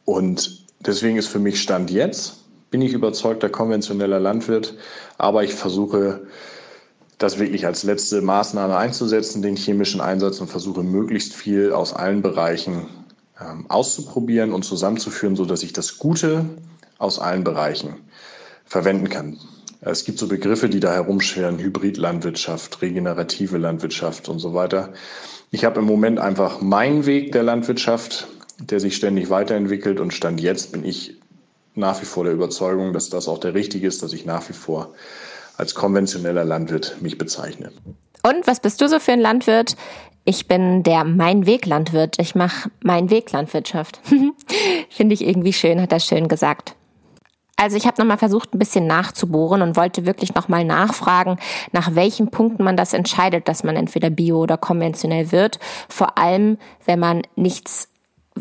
Und 0.06 0.66
deswegen 0.80 1.18
ist 1.18 1.28
für 1.28 1.40
mich 1.40 1.62
Stand 1.62 1.92
jetzt, 1.92 2.46
bin 2.72 2.82
ich 2.82 2.94
überzeugter 2.94 3.50
konventioneller 3.50 4.20
Landwirt, 4.20 4.76
aber 5.18 5.44
ich 5.44 5.54
versuche 5.54 6.28
das 7.18 7.40
wirklich 7.40 7.66
als 7.66 7.84
letzte 7.84 8.22
Maßnahme 8.22 8.78
einzusetzen, 8.78 9.42
den 9.42 9.56
chemischen 9.56 10.02
Einsatz 10.02 10.40
und 10.40 10.48
versuche 10.48 10.84
möglichst 10.84 11.34
viel 11.34 11.72
aus 11.74 11.94
allen 11.94 12.22
Bereichen 12.22 12.86
ähm, 13.42 13.70
auszuprobieren 13.70 14.54
und 14.54 14.64
zusammenzuführen, 14.64 15.36
so 15.36 15.46
dass 15.46 15.64
ich 15.64 15.74
das 15.74 15.98
Gute 15.98 16.46
aus 16.98 17.20
allen 17.20 17.44
Bereichen 17.44 17.96
verwenden 18.66 19.10
kann. 19.10 19.38
Es 19.82 20.06
gibt 20.06 20.18
so 20.18 20.28
Begriffe, 20.28 20.70
die 20.70 20.80
da 20.80 20.94
herumschweren, 20.94 21.60
Hybridlandwirtschaft, 21.60 22.82
regenerative 22.82 23.58
Landwirtschaft 23.58 24.28
und 24.28 24.40
so 24.40 24.54
weiter. 24.54 24.94
Ich 25.52 25.64
habe 25.64 25.80
im 25.80 25.86
Moment 25.86 26.20
einfach 26.20 26.62
meinen 26.62 27.06
Weg 27.06 27.32
der 27.32 27.44
Landwirtschaft, 27.44 28.28
der 28.60 28.80
sich 28.80 28.96
ständig 28.96 29.30
weiterentwickelt 29.30 30.00
und 30.00 30.14
Stand 30.14 30.42
jetzt 30.42 30.72
bin 30.72 30.84
ich 30.84 31.16
nach 31.76 32.02
wie 32.02 32.06
vor 32.06 32.24
der 32.24 32.34
Überzeugung, 32.34 32.92
dass 32.92 33.10
das 33.10 33.28
auch 33.28 33.38
der 33.38 33.54
richtige 33.54 33.88
ist, 33.88 34.02
dass 34.02 34.14
ich 34.14 34.26
nach 34.26 34.50
wie 34.50 34.54
vor 34.54 34.94
als 35.58 35.76
konventioneller 35.76 36.44
Landwirt 36.44 36.98
mich 37.02 37.18
bezeichne. 37.18 37.72
Und 38.24 38.48
was 38.48 38.60
bist 38.60 38.82
du 38.82 38.90
so 38.90 39.00
für 39.00 39.14
ein 39.14 39.22
Landwirt? 39.22 39.76
Ich 40.30 40.50
bin 40.50 40.84
der 40.84 41.06
Mein 41.06 41.46
Weg 41.46 41.66
Landwirt. 41.66 42.18
Ich 42.20 42.36
mache 42.36 42.70
Mein 42.84 43.10
Weg 43.10 43.32
Landwirtschaft. 43.32 44.02
Finde 44.90 45.14
ich 45.14 45.26
irgendwie 45.26 45.54
schön, 45.54 45.82
hat 45.82 45.94
er 45.94 46.02
schön 46.02 46.28
gesagt. 46.28 46.76
Also 47.56 47.78
ich 47.78 47.88
habe 47.88 48.02
nochmal 48.02 48.18
versucht, 48.18 48.54
ein 48.54 48.60
bisschen 48.60 48.88
nachzubohren 48.88 49.62
und 49.62 49.78
wollte 49.78 50.06
wirklich 50.06 50.36
nochmal 50.36 50.66
nachfragen, 50.66 51.38
nach 51.72 51.96
welchen 51.96 52.30
Punkten 52.30 52.66
man 52.66 52.76
das 52.76 52.92
entscheidet, 52.92 53.48
dass 53.48 53.64
man 53.64 53.78
entweder 53.78 54.10
bio 54.10 54.40
oder 54.40 54.58
konventionell 54.58 55.32
wird. 55.32 55.60
Vor 55.88 56.18
allem, 56.18 56.58
wenn 56.84 57.00
man 57.00 57.22
nichts 57.38 57.88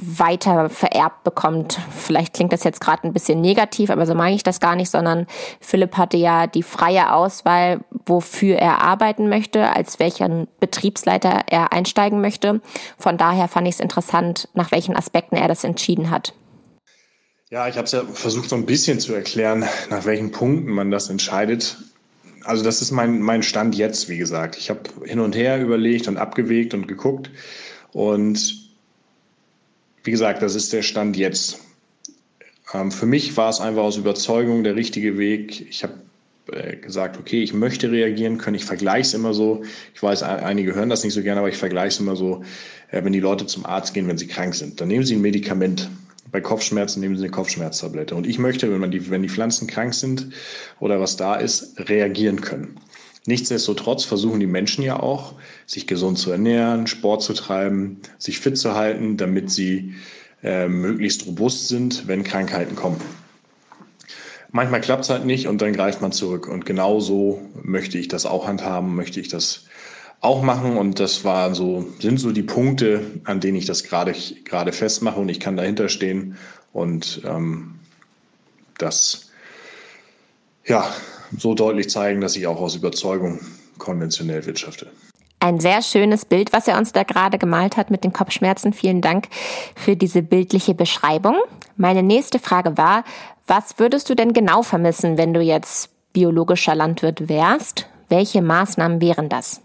weiter 0.01 0.69
vererbt 0.69 1.25
bekommt. 1.25 1.79
Vielleicht 1.91 2.35
klingt 2.35 2.53
das 2.53 2.65
jetzt 2.65 2.81
gerade 2.81 3.05
ein 3.05 3.13
bisschen 3.13 3.41
negativ, 3.41 3.91
aber 3.91 4.07
so 4.07 4.15
meine 4.15 4.35
ich 4.35 4.43
das 4.43 4.61
gar 4.61 4.77
nicht, 4.77 4.91
sondern 4.91 5.27
Philipp 5.61 5.97
hatte 5.97 6.17
ja 6.17 6.47
die 6.47 6.63
freie 6.63 7.13
Auswahl, 7.13 7.81
wofür 8.07 8.57
er 8.57 8.83
arbeiten 8.83 9.29
möchte, 9.29 9.75
als 9.75 9.99
welchen 9.99 10.49
Betriebsleiter 10.61 11.43
er 11.49 11.73
einsteigen 11.73 12.21
möchte. 12.21 12.61
Von 12.99 13.17
daher 13.17 13.49
fand 13.49 13.69
ich 13.69 13.75
es 13.75 13.81
interessant, 13.81 14.49
nach 14.55 14.71
welchen 14.73 14.97
Aspekten 14.97 15.37
er 15.37 15.49
das 15.49 15.65
entschieden 15.65 16.11
hat. 16.11 16.35
Ja, 17.51 17.69
ich 17.69 17.77
habe 17.77 17.85
es 17.85 17.93
ja 17.93 18.03
versucht, 18.05 18.49
so 18.49 18.57
ein 18.57 18.67
bisschen 18.67 18.99
zu 18.99 19.15
erklären, 19.15 19.65
nach 19.89 20.05
welchen 20.05 20.33
Punkten 20.33 20.73
man 20.73 20.91
das 20.91 21.11
entscheidet. 21.11 21.77
Also 22.43 22.65
das 22.65 22.83
ist 22.83 22.91
mein, 22.91 23.21
mein 23.21 23.43
Stand 23.43 23.77
jetzt, 23.77 24.09
wie 24.09 24.19
gesagt. 24.19 24.57
Ich 24.57 24.69
habe 24.69 24.81
hin 25.05 25.21
und 25.21 25.35
her 25.37 25.61
überlegt 25.61 26.09
und 26.09 26.17
abgewegt 26.17 26.75
und 26.75 26.89
geguckt. 26.89 27.31
Und 27.93 28.66
wie 30.07 30.11
gesagt, 30.11 30.43
das 30.43 30.55
ist 30.55 30.73
der 30.73 30.83
Stand 30.83 31.17
jetzt. 31.17 31.59
Ähm, 32.73 32.91
für 32.93 33.07
mich 33.07 33.37
war 33.37 33.51
es 33.51 33.61
einfach 33.61 33.83
aus 33.83 33.97
Überzeugung 33.97 34.65
der 34.65 34.77
richtige 34.77 35.19
Weg. 35.19 35.69
Ich 35.69 35.83
habe 35.83 35.95
äh, 36.53 36.77
gesagt, 36.77 37.19
okay, 37.19 37.43
ich 37.43 37.53
möchte 37.53 37.91
reagieren 37.91 38.39
können. 38.39 38.57
Ich 38.57 38.65
vergleiche 38.65 39.09
es 39.09 39.15
immer 39.15 39.35
so. 39.35 39.65
Ich 39.95 40.03
weiß, 40.03 40.23
einige 40.23 40.75
hören 40.75 40.89
das 40.89 41.05
nicht 41.05 41.15
so 41.15 41.23
gerne, 41.23 41.41
aber 41.41 41.49
ich 41.49 41.57
vergleiche 41.57 41.89
es 41.89 42.01
immer 42.01 42.17
so, 42.17 42.45
äh, 42.91 43.05
wenn 43.05 43.13
die 43.13 43.21
Leute 43.21 43.47
zum 43.47 43.67
Arzt 43.67 43.95
gehen, 43.95 44.09
wenn 44.09 44.19
sie 44.19 44.29
krank 44.29 44.55
sind. 44.55 44.81
Dann 44.81 44.89
nehmen 44.89 45.05
sie 45.05 45.17
ein 45.17 45.23
Medikament 45.23 45.91
bei 46.33 46.41
Kopfschmerzen 46.41 47.01
nehmen 47.01 47.17
Sie 47.17 47.23
eine 47.23 47.31
Kopfschmerztablette. 47.31 48.15
Und 48.15 48.27
ich 48.27 48.39
möchte, 48.39 48.71
wenn, 48.71 48.81
man 48.81 48.91
die, 48.91 49.11
wenn 49.11 49.23
die 49.23 49.29
Pflanzen 49.29 49.67
krank 49.67 49.95
sind 49.95 50.29
oder 50.81 51.01
was 51.01 51.17
da 51.17 51.37
ist, 51.37 51.79
reagieren 51.89 52.41
können. 52.41 52.79
Nichtsdestotrotz 53.27 54.05
versuchen 54.05 54.41
die 54.41 54.47
Menschen 54.47 54.83
ja 54.83 55.01
auch, 55.01 55.35
sich 55.67 55.87
gesund 55.87 56.19
zu 56.19 56.31
ernähren, 56.31 56.87
Sport 56.87 57.23
zu 57.23 57.35
treiben, 57.35 58.01
sich 58.19 58.39
fit 58.39 58.57
zu 58.57 58.75
halten, 58.75 59.17
damit 59.17 59.51
sie 59.51 59.95
äh, 60.43 60.69
möglichst 60.69 61.27
robust 61.27 61.69
sind, 61.69 62.07
wenn 62.07 62.23
Krankheiten 62.23 62.77
kommen. 62.77 63.01
Manchmal 64.53 64.81
klappt 64.81 65.05
es 65.05 65.11
halt 65.11 65.25
nicht 65.25 65.49
und 65.49 65.61
dann 65.61 65.73
greift 65.73 66.01
man 66.01 66.13
zurück. 66.13 66.47
Und 66.47 66.65
genau 66.67 67.01
so 67.01 67.43
möchte 67.63 67.99
ich 67.99 68.09
das 68.09 68.27
auch 68.27 68.47
handhaben, 68.47 68.95
möchte 68.95 69.21
ich 69.21 69.29
das 69.29 69.65
auch 70.21 70.43
machen. 70.43 70.77
Und 70.77 71.01
das 71.01 71.25
war 71.25 71.55
so, 71.55 71.87
sind 71.99 72.19
so 72.19 72.31
die 72.31 72.45
Punkte, 72.45 73.03
an 73.25 73.41
denen 73.41 73.59
ich 73.59 73.67
das 73.67 73.83
gerade, 73.83 74.15
gerade 74.45 74.73
festmache 74.73 75.19
und 75.19 75.29
ich 75.29 75.41
kann 75.41 75.57
dahinter 75.57 75.89
stehen 75.89 76.37
und 76.73 77.23
ähm, 77.25 77.75
das 78.79 79.31
ja 80.65 80.89
so 81.37 81.55
deutlich 81.55 81.89
zeigen, 81.91 82.21
dass 82.21 82.37
ich 82.37 82.47
auch 82.47 82.61
aus 82.61 82.75
Überzeugung 82.75 83.41
konventionell 83.79 84.47
wirtschafte. 84.47 84.89
Ein 85.39 85.61
sehr 85.61 85.83
schönes 85.83 86.25
Bild, 86.25 86.53
was 86.53 86.67
er 86.67 86.79
uns 86.79 86.93
da 86.93 87.03
gerade 87.03 87.39
gemalt 87.39 87.77
hat 87.77 87.91
mit 87.91 88.05
den 88.05 88.13
Kopfschmerzen. 88.13 88.73
Vielen 88.73 89.03
Dank 89.03 89.29
für 89.75 89.95
diese 89.95 90.23
bildliche 90.23 90.75
Beschreibung. 90.75 91.37
Meine 91.77 92.03
nächste 92.03 92.39
Frage 92.39 92.77
war, 92.79 93.05
was 93.47 93.79
würdest 93.79 94.09
du 94.09 94.15
denn 94.15 94.33
genau 94.33 94.63
vermissen, 94.63 95.19
wenn 95.19 95.35
du 95.35 95.41
jetzt 95.41 95.91
biologischer 96.13 96.75
Landwirt 96.75 97.29
wärst? 97.29 97.87
Welche 98.09 98.41
Maßnahmen 98.41 99.01
wären 99.01 99.29
das? 99.29 99.61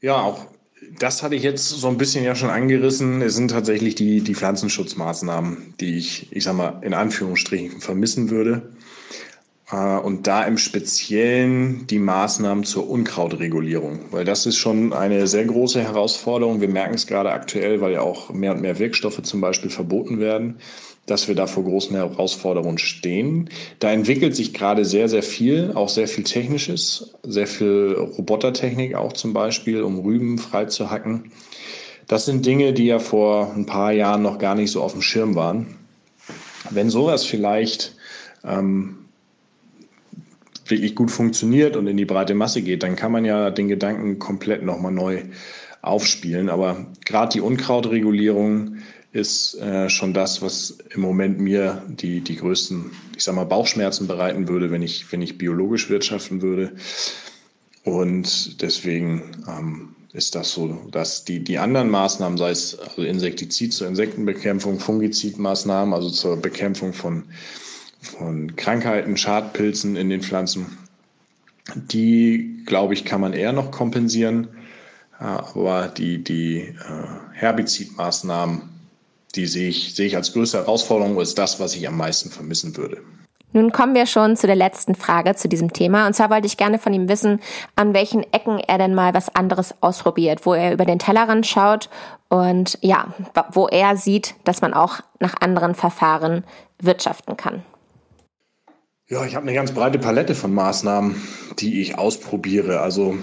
Ja, 0.00 0.22
auch 0.22 0.46
das 0.98 1.22
hatte 1.22 1.34
ich 1.34 1.42
jetzt 1.42 1.68
so 1.68 1.88
ein 1.88 1.98
bisschen 1.98 2.24
ja 2.24 2.34
schon 2.34 2.50
angerissen. 2.50 3.20
Es 3.22 3.34
sind 3.34 3.50
tatsächlich 3.50 3.94
die, 3.94 4.20
die 4.20 4.34
Pflanzenschutzmaßnahmen, 4.34 5.74
die 5.80 5.98
ich, 5.98 6.32
ich 6.32 6.44
sag 6.44 6.54
mal, 6.54 6.80
in 6.82 6.94
Anführungsstrichen 6.94 7.80
vermissen 7.80 8.30
würde. 8.30 8.70
Äh, 9.70 9.98
und 9.98 10.26
da 10.26 10.44
im 10.44 10.58
Speziellen 10.58 11.86
die 11.86 11.98
Maßnahmen 11.98 12.64
zur 12.64 12.88
Unkrautregulierung, 12.88 14.00
weil 14.10 14.24
das 14.24 14.46
ist 14.46 14.56
schon 14.56 14.92
eine 14.92 15.26
sehr 15.26 15.44
große 15.44 15.82
Herausforderung. 15.82 16.60
Wir 16.60 16.68
merken 16.68 16.94
es 16.94 17.06
gerade 17.06 17.32
aktuell, 17.32 17.80
weil 17.80 17.92
ja 17.92 18.00
auch 18.00 18.30
mehr 18.30 18.52
und 18.52 18.60
mehr 18.60 18.78
Wirkstoffe 18.78 19.22
zum 19.22 19.40
Beispiel 19.40 19.70
verboten 19.70 20.20
werden 20.20 20.58
dass 21.08 21.26
wir 21.26 21.34
da 21.34 21.46
vor 21.46 21.64
großen 21.64 21.96
Herausforderungen 21.96 22.78
stehen. 22.78 23.50
Da 23.78 23.90
entwickelt 23.90 24.36
sich 24.36 24.54
gerade 24.54 24.84
sehr, 24.84 25.08
sehr 25.08 25.22
viel, 25.22 25.72
auch 25.74 25.88
sehr 25.88 26.06
viel 26.06 26.24
Technisches, 26.24 27.14
sehr 27.22 27.46
viel 27.46 27.96
Robotertechnik 27.98 28.94
auch 28.94 29.14
zum 29.14 29.32
Beispiel, 29.32 29.82
um 29.82 29.98
Rüben 30.00 30.38
frei 30.38 30.66
zu 30.66 30.90
hacken. 30.90 31.32
Das 32.06 32.24
sind 32.24 32.46
Dinge, 32.46 32.72
die 32.72 32.86
ja 32.86 32.98
vor 32.98 33.52
ein 33.54 33.66
paar 33.66 33.92
Jahren 33.92 34.22
noch 34.22 34.38
gar 34.38 34.54
nicht 34.54 34.70
so 34.70 34.82
auf 34.82 34.92
dem 34.92 35.02
Schirm 35.02 35.34
waren. 35.34 35.76
Wenn 36.70 36.90
sowas 36.90 37.24
vielleicht 37.24 37.96
ähm, 38.44 39.07
wirklich 40.70 40.94
gut 40.94 41.10
funktioniert 41.10 41.76
und 41.76 41.86
in 41.86 41.96
die 41.96 42.04
breite 42.04 42.34
Masse 42.34 42.62
geht, 42.62 42.82
dann 42.82 42.96
kann 42.96 43.12
man 43.12 43.24
ja 43.24 43.50
den 43.50 43.68
Gedanken 43.68 44.18
komplett 44.18 44.62
nochmal 44.62 44.92
neu 44.92 45.22
aufspielen. 45.82 46.48
Aber 46.48 46.86
gerade 47.04 47.32
die 47.32 47.40
Unkrautregulierung 47.40 48.78
ist 49.12 49.54
äh, 49.60 49.88
schon 49.88 50.12
das, 50.12 50.42
was 50.42 50.78
im 50.94 51.00
Moment 51.00 51.40
mir 51.40 51.82
die, 51.88 52.20
die 52.20 52.36
größten, 52.36 52.90
ich 53.16 53.24
sag 53.24 53.34
mal, 53.34 53.44
Bauchschmerzen 53.44 54.06
bereiten 54.06 54.48
würde, 54.48 54.70
wenn 54.70 54.82
ich, 54.82 55.10
wenn 55.12 55.22
ich 55.22 55.38
biologisch 55.38 55.88
wirtschaften 55.88 56.42
würde. 56.42 56.72
Und 57.84 58.60
deswegen 58.60 59.22
ähm, 59.48 59.96
ist 60.12 60.34
das 60.34 60.52
so, 60.52 60.78
dass 60.90 61.24
die, 61.24 61.42
die 61.42 61.58
anderen 61.58 61.90
Maßnahmen, 61.90 62.36
sei 62.36 62.50
es 62.50 62.78
also 62.78 63.02
Insektizid 63.02 63.72
zur 63.72 63.88
Insektenbekämpfung, 63.88 64.78
Fungizidmaßnahmen, 64.78 65.94
also 65.94 66.10
zur 66.10 66.36
Bekämpfung 66.36 66.92
von, 66.92 67.24
von 68.08 68.56
Krankheiten, 68.56 69.16
Schadpilzen 69.16 69.96
in 69.96 70.10
den 70.10 70.22
Pflanzen, 70.22 70.78
die, 71.74 72.62
glaube 72.66 72.94
ich, 72.94 73.04
kann 73.04 73.20
man 73.20 73.32
eher 73.32 73.52
noch 73.52 73.70
kompensieren. 73.70 74.48
Aber 75.18 75.88
die, 75.88 76.22
die 76.22 76.58
äh, 76.58 76.74
Herbizidmaßnahmen, 77.32 78.62
die 79.34 79.46
sehe 79.46 79.68
ich, 79.68 79.94
sehe 79.94 80.06
ich 80.06 80.16
als 80.16 80.32
größte 80.32 80.58
Herausforderung, 80.58 81.20
ist 81.20 81.38
das, 81.38 81.60
was 81.60 81.74
ich 81.74 81.86
am 81.88 81.96
meisten 81.96 82.30
vermissen 82.30 82.76
würde. 82.76 83.02
Nun 83.52 83.72
kommen 83.72 83.94
wir 83.94 84.06
schon 84.06 84.36
zu 84.36 84.46
der 84.46 84.56
letzten 84.56 84.94
Frage 84.94 85.34
zu 85.34 85.48
diesem 85.48 85.72
Thema. 85.72 86.06
Und 86.06 86.12
zwar 86.12 86.28
wollte 86.30 86.46
ich 86.46 86.58
gerne 86.58 86.78
von 86.78 86.92
ihm 86.92 87.08
wissen, 87.08 87.40
an 87.76 87.94
welchen 87.94 88.22
Ecken 88.32 88.58
er 88.58 88.76
denn 88.78 88.94
mal 88.94 89.14
was 89.14 89.34
anderes 89.34 89.74
ausprobiert, 89.80 90.44
wo 90.44 90.52
er 90.52 90.72
über 90.72 90.84
den 90.84 90.98
Tellerrand 90.98 91.46
schaut 91.46 91.88
und 92.28 92.78
ja, 92.82 93.06
wo 93.52 93.66
er 93.66 93.96
sieht, 93.96 94.34
dass 94.44 94.60
man 94.60 94.74
auch 94.74 95.00
nach 95.18 95.34
anderen 95.40 95.74
Verfahren 95.74 96.44
wirtschaften 96.80 97.36
kann. 97.36 97.62
Ja, 99.10 99.24
ich 99.24 99.34
habe 99.34 99.44
eine 99.44 99.54
ganz 99.54 99.72
breite 99.72 99.98
Palette 99.98 100.34
von 100.34 100.52
Maßnahmen, 100.52 101.14
die 101.58 101.80
ich 101.80 101.96
ausprobiere. 101.96 102.80
Also 102.80 103.16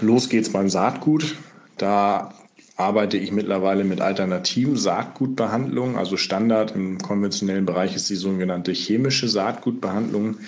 los 0.00 0.30
geht's 0.30 0.48
beim 0.48 0.70
Saatgut. 0.70 1.36
Da 1.76 2.32
arbeite 2.78 3.18
ich 3.18 3.30
mittlerweile 3.30 3.84
mit 3.84 4.00
alternativen 4.00 4.76
Saatgutbehandlungen. 4.76 5.96
Also 5.96 6.16
Standard 6.16 6.74
im 6.74 6.96
konventionellen 6.96 7.66
Bereich 7.66 7.94
ist 7.94 8.08
die 8.08 8.14
sogenannte 8.14 8.72
chemische 8.72 9.28
Saatgutbehandlung. 9.28 10.38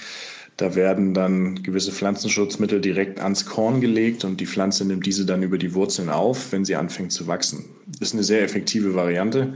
Da 0.57 0.75
werden 0.75 1.13
dann 1.13 1.63
gewisse 1.63 1.93
Pflanzenschutzmittel 1.93 2.81
direkt 2.81 3.21
ans 3.21 3.45
Korn 3.45 3.83
gelegt 3.83 4.25
und 4.25 4.41
die 4.41 4.47
Pflanze 4.47 4.87
nimmt 4.87 5.05
diese 5.05 5.27
dann 5.27 5.43
über 5.43 5.59
die 5.59 5.75
Wurzeln 5.75 6.09
auf, 6.09 6.53
wenn 6.53 6.65
sie 6.65 6.75
anfängt 6.75 7.13
zu 7.13 7.27
wachsen. 7.27 7.67
Ist 8.01 8.15
eine 8.15 8.25
sehr 8.25 8.43
effektive 8.43 8.95
Variante. 8.95 9.55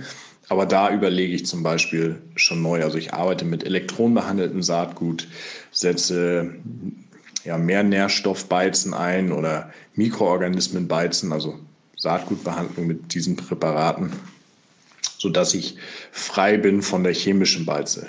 Aber 0.53 0.67
da 0.67 0.93
überlege 0.93 1.35
ich 1.35 1.47
zum 1.47 1.63
Beispiel 1.63 2.21
schon 2.37 2.61
neu. 2.61 2.83
Also 2.83 2.99
ich 2.99 3.15
arbeite 3.15 3.47
mit 3.47 3.65
elektronenbehandeltem 3.65 4.63
Saatgut, 4.63 5.27
setze 5.71 6.57
ja, 7.43 7.57
mehr 7.57 7.83
Nährstoffbeizen 7.83 8.93
ein 8.93 9.33
oder 9.33 9.73
Mikroorganismenbeizen, 9.95 11.33
also 11.33 11.59
Saatgutbehandlung 11.97 12.87
mit 12.87 13.15
diesen 13.15 13.37
Präparaten, 13.37 14.13
sodass 15.17 15.55
ich 15.55 15.77
frei 16.11 16.59
bin 16.59 16.83
von 16.83 17.03
der 17.03 17.15
chemischen 17.15 17.65
Beize. 17.65 18.09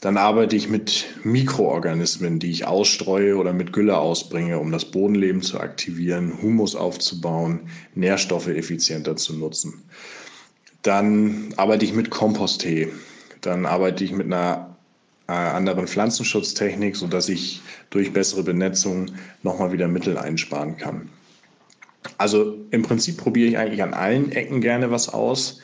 Dann 0.00 0.16
arbeite 0.16 0.56
ich 0.56 0.68
mit 0.68 1.04
Mikroorganismen, 1.22 2.40
die 2.40 2.50
ich 2.50 2.66
ausstreue 2.66 3.36
oder 3.36 3.52
mit 3.52 3.72
Gülle 3.72 3.98
ausbringe, 3.98 4.58
um 4.58 4.72
das 4.72 4.86
Bodenleben 4.86 5.42
zu 5.42 5.60
aktivieren, 5.60 6.42
Humus 6.42 6.74
aufzubauen, 6.74 7.68
Nährstoffe 7.94 8.48
effizienter 8.48 9.14
zu 9.14 9.34
nutzen. 9.34 9.84
Dann 10.82 11.52
arbeite 11.56 11.84
ich 11.84 11.92
mit 11.92 12.10
Komposttee. 12.10 12.92
Dann 13.40 13.66
arbeite 13.66 14.04
ich 14.04 14.12
mit 14.12 14.26
einer 14.26 14.76
äh, 15.28 15.32
anderen 15.32 15.86
Pflanzenschutztechnik, 15.86 16.96
sodass 16.96 17.28
ich 17.28 17.60
durch 17.90 18.12
bessere 18.12 18.42
Benetzung 18.42 19.06
nochmal 19.42 19.72
wieder 19.72 19.88
Mittel 19.88 20.18
einsparen 20.18 20.76
kann. 20.76 21.10
Also 22.16 22.56
im 22.70 22.82
Prinzip 22.82 23.18
probiere 23.18 23.48
ich 23.48 23.58
eigentlich 23.58 23.82
an 23.82 23.94
allen 23.94 24.32
Ecken 24.32 24.60
gerne 24.60 24.90
was 24.90 25.08
aus. 25.08 25.60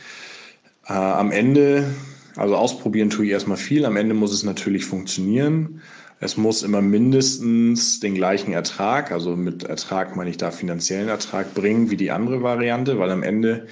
Äh, 0.87 0.92
am 0.92 1.33
Ende, 1.33 1.94
also 2.37 2.57
ausprobieren 2.57 3.11
tue 3.11 3.27
ich 3.27 3.31
erstmal 3.31 3.57
viel. 3.57 3.87
Am 3.87 3.96
Ende 3.96 4.14
muss 4.14 4.33
es 4.33 4.42
natürlich 4.42 4.85
funktionieren. 4.85 5.81
Es 6.20 6.37
muss 6.37 6.62
immer 6.62 6.81
mindestens 6.81 8.00
den 8.00 8.14
gleichen 8.14 8.53
Ertrag, 8.53 9.12
also 9.12 9.37
mit 9.37 9.64
Ertrag 9.64 10.16
meine 10.16 10.31
ich 10.31 10.37
da 10.37 10.50
finanziellen 10.50 11.09
Ertrag 11.09 11.55
bringen 11.55 11.90
wie 11.90 11.96
die 11.96 12.11
andere 12.11 12.42
Variante, 12.42 12.98
weil 12.98 13.11
am 13.11 13.22
Ende 13.22 13.66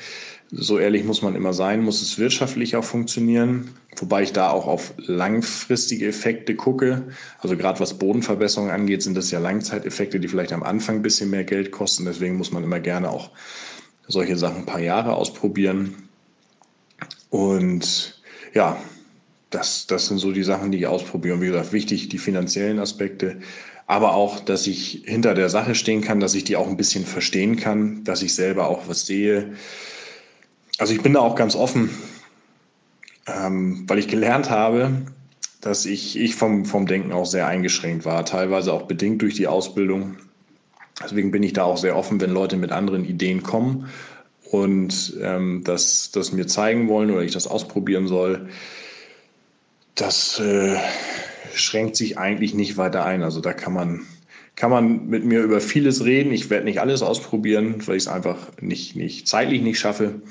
so 0.54 0.78
ehrlich 0.78 1.04
muss 1.04 1.22
man 1.22 1.34
immer 1.34 1.54
sein, 1.54 1.82
muss 1.82 2.02
es 2.02 2.18
wirtschaftlich 2.18 2.76
auch 2.76 2.84
funktionieren. 2.84 3.70
Wobei 3.96 4.22
ich 4.22 4.34
da 4.34 4.50
auch 4.50 4.66
auf 4.66 4.92
langfristige 4.98 6.06
Effekte 6.06 6.54
gucke. 6.54 7.04
Also 7.38 7.56
gerade 7.56 7.80
was 7.80 7.94
Bodenverbesserung 7.94 8.70
angeht, 8.70 9.02
sind 9.02 9.16
das 9.16 9.30
ja 9.30 9.38
Langzeiteffekte, 9.38 10.20
die 10.20 10.28
vielleicht 10.28 10.52
am 10.52 10.62
Anfang 10.62 10.96
ein 10.96 11.02
bisschen 11.02 11.30
mehr 11.30 11.44
Geld 11.44 11.70
kosten. 11.70 12.04
Deswegen 12.04 12.36
muss 12.36 12.52
man 12.52 12.64
immer 12.64 12.80
gerne 12.80 13.08
auch 13.08 13.30
solche 14.08 14.36
Sachen 14.36 14.58
ein 14.58 14.66
paar 14.66 14.80
Jahre 14.80 15.14
ausprobieren. 15.14 15.94
Und 17.30 18.22
ja, 18.52 18.76
das, 19.52 19.86
das 19.86 20.08
sind 20.08 20.18
so 20.18 20.32
die 20.32 20.42
Sachen, 20.42 20.72
die 20.72 20.78
ich 20.78 20.86
ausprobiere. 20.86 21.34
Und 21.34 21.42
wie 21.42 21.46
gesagt, 21.46 21.72
wichtig, 21.72 22.08
die 22.08 22.18
finanziellen 22.18 22.78
Aspekte, 22.78 23.38
aber 23.86 24.14
auch, 24.14 24.40
dass 24.40 24.66
ich 24.66 25.02
hinter 25.04 25.34
der 25.34 25.48
Sache 25.48 25.74
stehen 25.74 26.00
kann, 26.00 26.20
dass 26.20 26.34
ich 26.34 26.44
die 26.44 26.56
auch 26.56 26.68
ein 26.68 26.76
bisschen 26.76 27.04
verstehen 27.04 27.56
kann, 27.56 28.04
dass 28.04 28.22
ich 28.22 28.34
selber 28.34 28.68
auch 28.68 28.88
was 28.88 29.06
sehe 29.06 29.52
also 30.78 30.94
ich 30.94 31.02
bin 31.02 31.12
da 31.12 31.20
auch 31.20 31.36
ganz 31.36 31.54
offen, 31.54 31.90
ähm, 33.26 33.84
weil 33.86 33.98
ich 33.98 34.08
gelernt 34.08 34.50
habe, 34.50 34.90
dass 35.60 35.86
ich, 35.86 36.18
ich 36.18 36.34
vom, 36.34 36.64
vom 36.64 36.86
Denken 36.86 37.12
auch 37.12 37.26
sehr 37.26 37.46
eingeschränkt 37.46 38.04
war, 38.04 38.24
teilweise 38.24 38.72
auch 38.72 38.82
bedingt 38.82 39.22
durch 39.22 39.34
die 39.34 39.46
Ausbildung. 39.46 40.16
Deswegen 41.02 41.30
bin 41.30 41.42
ich 41.42 41.52
da 41.52 41.62
auch 41.64 41.76
sehr 41.76 41.96
offen, 41.96 42.20
wenn 42.20 42.30
Leute 42.30 42.56
mit 42.56 42.72
anderen 42.72 43.04
Ideen 43.04 43.42
kommen 43.42 43.88
und 44.50 45.16
ähm, 45.20 45.62
das, 45.64 46.10
das 46.10 46.32
mir 46.32 46.46
zeigen 46.46 46.88
wollen 46.88 47.10
oder 47.10 47.22
ich 47.22 47.32
das 47.32 47.46
ausprobieren 47.46 48.08
soll. 48.08 48.48
Das 49.94 50.40
äh, 50.40 50.76
schränkt 51.54 51.96
sich 51.96 52.18
eigentlich 52.18 52.54
nicht 52.54 52.76
weiter 52.76 53.04
ein. 53.04 53.22
Also 53.22 53.40
da 53.40 53.52
kann 53.52 53.72
man, 53.72 54.06
kann 54.56 54.70
man 54.70 55.06
mit 55.06 55.24
mir 55.24 55.42
über 55.42 55.60
vieles 55.60 56.04
reden. 56.04 56.32
Ich 56.32 56.50
werde 56.50 56.64
nicht 56.64 56.80
alles 56.80 57.02
ausprobieren, 57.02 57.86
weil 57.86 57.96
ich 57.96 58.04
es 58.04 58.08
einfach 58.08 58.38
nicht, 58.60 58.96
nicht 58.96 59.28
zeitlich 59.28 59.62
nicht 59.62 59.78
schaffe. 59.78 60.22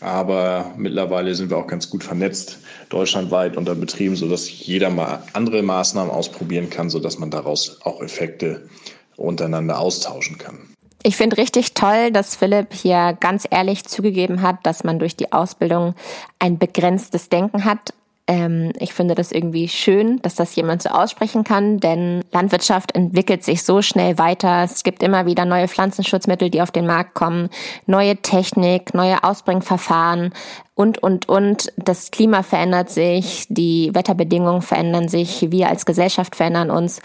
Aber 0.00 0.72
mittlerweile 0.76 1.34
sind 1.34 1.50
wir 1.50 1.58
auch 1.58 1.66
ganz 1.66 1.90
gut 1.90 2.04
vernetzt, 2.04 2.58
deutschlandweit 2.88 3.56
unter 3.56 3.74
Betrieben, 3.74 4.16
sodass 4.16 4.50
jeder 4.50 4.88
mal 4.88 5.22
andere 5.34 5.62
Maßnahmen 5.62 6.10
ausprobieren 6.10 6.70
kann, 6.70 6.88
sodass 6.88 7.18
man 7.18 7.30
daraus 7.30 7.80
auch 7.82 8.00
Effekte 8.00 8.68
untereinander 9.16 9.78
austauschen 9.78 10.38
kann. 10.38 10.58
Ich 11.02 11.16
finde 11.16 11.38
richtig 11.38 11.72
toll, 11.72 12.10
dass 12.12 12.36
Philipp 12.36 12.74
hier 12.74 13.16
ganz 13.18 13.46
ehrlich 13.50 13.84
zugegeben 13.84 14.42
hat, 14.42 14.58
dass 14.64 14.84
man 14.84 14.98
durch 14.98 15.16
die 15.16 15.32
Ausbildung 15.32 15.94
ein 16.38 16.58
begrenztes 16.58 17.30
Denken 17.30 17.64
hat, 17.64 17.94
ähm, 18.30 18.72
ich 18.78 18.94
finde 18.94 19.16
das 19.16 19.32
irgendwie 19.32 19.66
schön, 19.66 20.22
dass 20.22 20.36
das 20.36 20.54
jemand 20.54 20.82
so 20.82 20.90
aussprechen 20.90 21.42
kann, 21.42 21.80
denn 21.80 22.22
Landwirtschaft 22.30 22.94
entwickelt 22.94 23.42
sich 23.42 23.64
so 23.64 23.82
schnell 23.82 24.18
weiter. 24.18 24.62
Es 24.62 24.84
gibt 24.84 25.02
immer 25.02 25.26
wieder 25.26 25.44
neue 25.44 25.66
Pflanzenschutzmittel, 25.66 26.48
die 26.48 26.62
auf 26.62 26.70
den 26.70 26.86
Markt 26.86 27.14
kommen, 27.14 27.48
neue 27.86 28.16
Technik, 28.18 28.94
neue 28.94 29.24
Ausbringverfahren 29.24 30.32
und, 30.76 31.02
und, 31.02 31.28
und. 31.28 31.72
Das 31.76 32.12
Klima 32.12 32.44
verändert 32.44 32.90
sich, 32.90 33.46
die 33.48 33.90
Wetterbedingungen 33.94 34.62
verändern 34.62 35.08
sich, 35.08 35.50
wir 35.50 35.68
als 35.68 35.84
Gesellschaft 35.84 36.36
verändern 36.36 36.70
uns. 36.70 37.02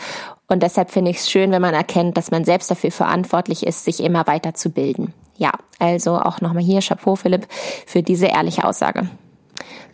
Und 0.48 0.62
deshalb 0.62 0.92
finde 0.92 1.10
ich 1.10 1.18
es 1.18 1.32
schön, 1.32 1.50
wenn 1.50 1.62
man 1.62 1.74
erkennt, 1.74 2.18
dass 2.18 2.30
man 2.30 2.46
selbst 2.46 2.70
dafür 2.70 2.92
verantwortlich 2.92 3.66
ist, 3.66 3.84
sich 3.84 4.04
immer 4.04 4.28
weiter 4.28 4.54
zu 4.54 4.70
bilden. 4.70 5.12
Ja, 5.38 5.54
also 5.80 6.20
auch 6.20 6.40
nochmal 6.40 6.62
hier 6.62 6.82
Chapeau, 6.82 7.16
Philipp, 7.16 7.48
für 7.88 8.04
diese 8.04 8.28
ehrliche 8.28 8.64
Aussage. 8.64 9.10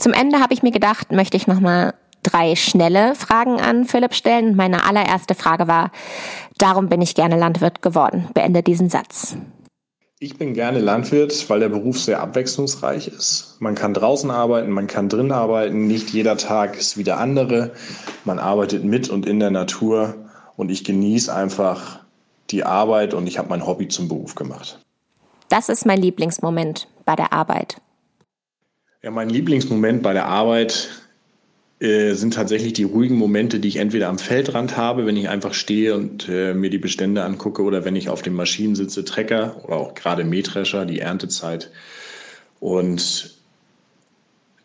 Zum 0.02 0.14
Ende 0.14 0.40
habe 0.40 0.52
ich 0.56 0.64
mir 0.64 0.72
gedacht, 0.72 1.12
möchte 1.12 1.38
ich 1.38 1.46
nochmal 1.46 1.94
drei 2.24 2.56
schnelle 2.56 3.14
Fragen 3.14 3.62
an 3.62 3.86
Philipp 3.86 4.16
stellen. 4.16 4.56
Meine 4.56 4.84
allererste 4.84 5.36
Frage 5.36 5.68
war, 5.68 5.92
darum 6.58 6.90
bin 6.90 7.04
ich 7.04 7.14
gerne 7.14 7.38
Landwirt 7.38 7.84
geworden. 7.84 8.28
Beende 8.34 8.64
diesen 8.64 8.90
Satz. 8.90 9.38
Ich 10.18 10.40
bin 10.40 10.56
gerne 10.56 10.80
Landwirt, 10.80 11.48
weil 11.52 11.60
der 11.60 11.70
Beruf 11.70 12.00
sehr 12.00 12.20
abwechslungsreich 12.20 13.10
ist. 13.10 13.58
Man 13.60 13.76
kann 13.76 13.94
draußen 13.94 14.32
arbeiten, 14.32 14.72
man 14.72 14.88
kann 14.88 15.08
drin 15.08 15.32
arbeiten. 15.32 15.86
Nicht 15.86 16.10
jeder 16.10 16.36
Tag 16.36 16.80
ist 16.80 16.98
wie 16.98 17.04
der 17.04 17.20
andere. 17.20 17.74
Man 18.26 18.40
arbeitet 18.40 18.84
mit 18.84 19.08
und 19.08 19.28
in 19.28 19.40
der 19.40 19.52
Natur. 19.52 20.16
Und 20.58 20.72
ich 20.72 20.84
genieße 20.84 21.32
einfach 21.32 22.00
die 22.50 22.64
Arbeit 22.64 23.14
und 23.14 23.28
ich 23.28 23.38
habe 23.38 23.50
mein 23.50 23.68
Hobby 23.68 23.88
zum 23.88 24.08
Beruf 24.08 24.34
gemacht. 24.34 24.80
Das 25.50 25.70
ist 25.70 25.86
mein 25.86 26.02
Lieblingsmoment 26.02 26.88
bei 27.06 27.16
der 27.16 27.34
Arbeit. 27.34 27.78
Ja, 29.04 29.10
mein 29.10 29.30
Lieblingsmoment 29.30 30.04
bei 30.04 30.14
der 30.14 30.28
Arbeit 30.28 30.90
äh, 31.80 32.14
sind 32.14 32.36
tatsächlich 32.36 32.74
die 32.74 32.84
ruhigen 32.84 33.16
Momente, 33.16 33.60
die 33.60 33.68
ich 33.68 33.78
entweder 33.78 34.10
am 34.10 34.20
Feldrand 34.20 34.78
habe, 34.78 35.08
wenn 35.08 35.18
ich 35.18 35.28
einfach 35.28 35.56
stehe 35.56 35.96
und 35.96 36.30
äh, 36.30 36.54
mir 36.54 36.70
die 36.70 36.78
Bestände 36.78 37.24
angucke, 37.24 37.64
oder 37.64 37.84
wenn 37.84 37.96
ich 37.96 38.10
auf 38.10 38.22
den 38.22 38.36
Maschinen 38.36 38.76
sitze, 38.76 39.04
Trecker 39.04 39.60
oder 39.64 39.78
auch 39.78 39.96
gerade 39.96 40.24
Mähdrescher, 40.24 40.86
die 40.86 41.00
Erntezeit. 41.00 41.72
Und 42.60 43.40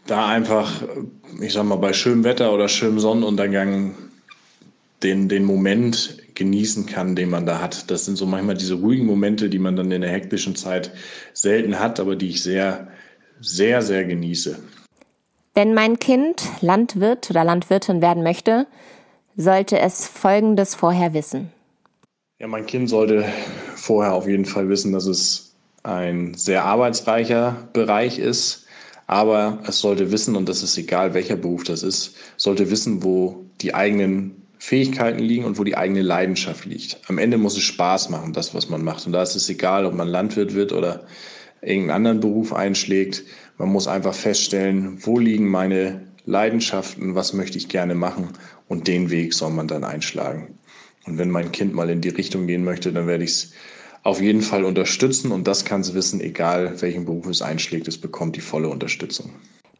da 0.06 0.28
einfach, 0.28 0.82
ich 1.40 1.54
sag 1.54 1.64
mal, 1.64 1.76
bei 1.76 1.94
schönem 1.94 2.24
Wetter 2.24 2.52
oder 2.52 2.68
schönem 2.68 3.00
Sonnenuntergang 3.00 3.94
den, 5.02 5.30
den 5.30 5.44
Moment 5.44 6.18
genießen 6.34 6.84
kann, 6.84 7.16
den 7.16 7.30
man 7.30 7.46
da 7.46 7.62
hat. 7.62 7.90
Das 7.90 8.04
sind 8.04 8.16
so 8.16 8.26
manchmal 8.26 8.56
diese 8.56 8.74
ruhigen 8.74 9.06
Momente, 9.06 9.48
die 9.48 9.58
man 9.58 9.76
dann 9.76 9.90
in 9.90 10.02
der 10.02 10.10
hektischen 10.10 10.56
Zeit 10.56 10.90
selten 11.32 11.80
hat, 11.80 12.00
aber 12.00 12.16
die 12.16 12.28
ich 12.28 12.42
sehr 12.42 12.88
sehr, 13.40 13.82
sehr 13.82 14.04
genieße. 14.04 14.58
Wenn 15.54 15.74
mein 15.74 15.98
Kind 15.98 16.42
Landwirt 16.60 17.30
oder 17.30 17.44
Landwirtin 17.44 18.02
werden 18.02 18.22
möchte, 18.22 18.66
sollte 19.36 19.78
es 19.78 20.06
Folgendes 20.06 20.74
vorher 20.74 21.14
wissen. 21.14 21.50
Ja, 22.38 22.46
mein 22.46 22.66
Kind 22.66 22.90
sollte 22.90 23.24
vorher 23.74 24.12
auf 24.12 24.28
jeden 24.28 24.44
Fall 24.44 24.68
wissen, 24.68 24.92
dass 24.92 25.06
es 25.06 25.54
ein 25.82 26.34
sehr 26.34 26.64
arbeitsreicher 26.64 27.68
Bereich 27.72 28.18
ist. 28.18 28.66
Aber 29.06 29.60
es 29.66 29.78
sollte 29.78 30.10
wissen, 30.10 30.34
und 30.34 30.48
das 30.48 30.62
ist 30.62 30.76
egal, 30.76 31.14
welcher 31.14 31.36
Beruf 31.36 31.64
das 31.64 31.82
ist, 31.82 32.16
sollte 32.36 32.70
wissen, 32.70 33.04
wo 33.04 33.46
die 33.60 33.72
eigenen 33.72 34.42
Fähigkeiten 34.58 35.20
liegen 35.20 35.44
und 35.44 35.58
wo 35.58 35.64
die 35.64 35.76
eigene 35.76 36.02
Leidenschaft 36.02 36.64
liegt. 36.64 36.98
Am 37.08 37.18
Ende 37.18 37.38
muss 37.38 37.56
es 37.56 37.62
Spaß 37.62 38.08
machen, 38.08 38.32
das, 38.32 38.52
was 38.54 38.68
man 38.68 38.82
macht. 38.82 39.06
Und 39.06 39.12
da 39.12 39.22
ist 39.22 39.36
es 39.36 39.48
egal, 39.48 39.86
ob 39.86 39.94
man 39.94 40.08
Landwirt 40.08 40.54
wird 40.54 40.72
oder 40.72 41.06
irgendeinen 41.66 41.96
anderen 41.96 42.20
Beruf 42.20 42.52
einschlägt. 42.52 43.24
Man 43.58 43.70
muss 43.70 43.88
einfach 43.88 44.14
feststellen, 44.14 44.98
wo 45.04 45.18
liegen 45.18 45.48
meine 45.48 46.02
Leidenschaften, 46.24 47.14
was 47.14 47.32
möchte 47.32 47.58
ich 47.58 47.68
gerne 47.68 47.94
machen 47.94 48.28
und 48.68 48.88
den 48.88 49.10
Weg 49.10 49.34
soll 49.34 49.50
man 49.50 49.68
dann 49.68 49.84
einschlagen. 49.84 50.58
Und 51.06 51.18
wenn 51.18 51.30
mein 51.30 51.52
Kind 51.52 51.74
mal 51.74 51.88
in 51.88 52.00
die 52.00 52.08
Richtung 52.08 52.46
gehen 52.46 52.64
möchte, 52.64 52.92
dann 52.92 53.06
werde 53.06 53.24
ich 53.24 53.30
es 53.30 53.52
auf 54.02 54.20
jeden 54.20 54.42
Fall 54.42 54.64
unterstützen 54.64 55.32
und 55.32 55.46
das 55.46 55.64
kann 55.64 55.80
es 55.80 55.94
wissen, 55.94 56.20
egal 56.20 56.80
welchen 56.80 57.04
Beruf 57.04 57.26
es 57.26 57.42
einschlägt, 57.42 57.88
es 57.88 58.00
bekommt 58.00 58.36
die 58.36 58.40
volle 58.40 58.68
Unterstützung. 58.68 59.30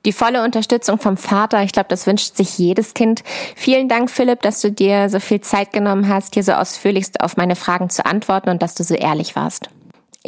Die 0.05 0.13
volle 0.13 0.45
Unterstützung 0.45 0.99
vom 0.99 1.17
Vater, 1.17 1.63
ich 1.65 1.73
glaube, 1.73 1.89
das 1.89 2.07
wünscht 2.07 2.37
sich 2.37 2.59
jedes 2.59 2.95
Kind. 2.95 3.25
Vielen 3.57 3.89
Dank, 3.89 4.09
Philipp, 4.09 4.43
dass 4.43 4.61
du 4.61 4.71
dir 4.71 5.09
so 5.09 5.19
viel 5.19 5.41
Zeit 5.41 5.73
genommen 5.73 6.09
hast, 6.09 6.35
hier 6.35 6.45
so 6.45 6.53
ausführlichst 6.53 7.21
auf 7.21 7.37
meine 7.37 7.57
Fragen 7.57 7.91
zu 7.91 8.07
antworten 8.07 8.51
und 8.51 8.63
dass 8.63 8.75
du 8.75 8.85
so 8.85 8.95
ehrlich 8.95 9.35
warst. 9.35 9.69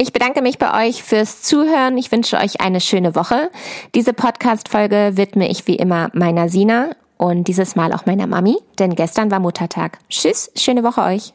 Ich 0.01 0.13
bedanke 0.13 0.41
mich 0.41 0.57
bei 0.57 0.87
euch 0.87 1.03
fürs 1.03 1.41
Zuhören. 1.41 1.97
Ich 1.97 2.09
wünsche 2.09 2.37
euch 2.37 2.61
eine 2.61 2.79
schöne 2.79 3.15
Woche. 3.15 3.51
Diese 3.95 4.13
Podcast-Folge 4.13 5.17
widme 5.17 5.49
ich 5.49 5.67
wie 5.67 5.75
immer 5.75 6.09
meiner 6.13 6.47
Sina 6.47 6.91
und 7.17 7.49
dieses 7.49 7.75
Mal 7.75 7.91
auch 7.91 8.05
meiner 8.05 8.25
Mami, 8.25 8.55
denn 8.79 8.95
gestern 8.95 9.29
war 9.29 9.41
Muttertag. 9.41 9.97
Tschüss, 10.09 10.51
schöne 10.55 10.85
Woche 10.85 11.01
euch. 11.01 11.33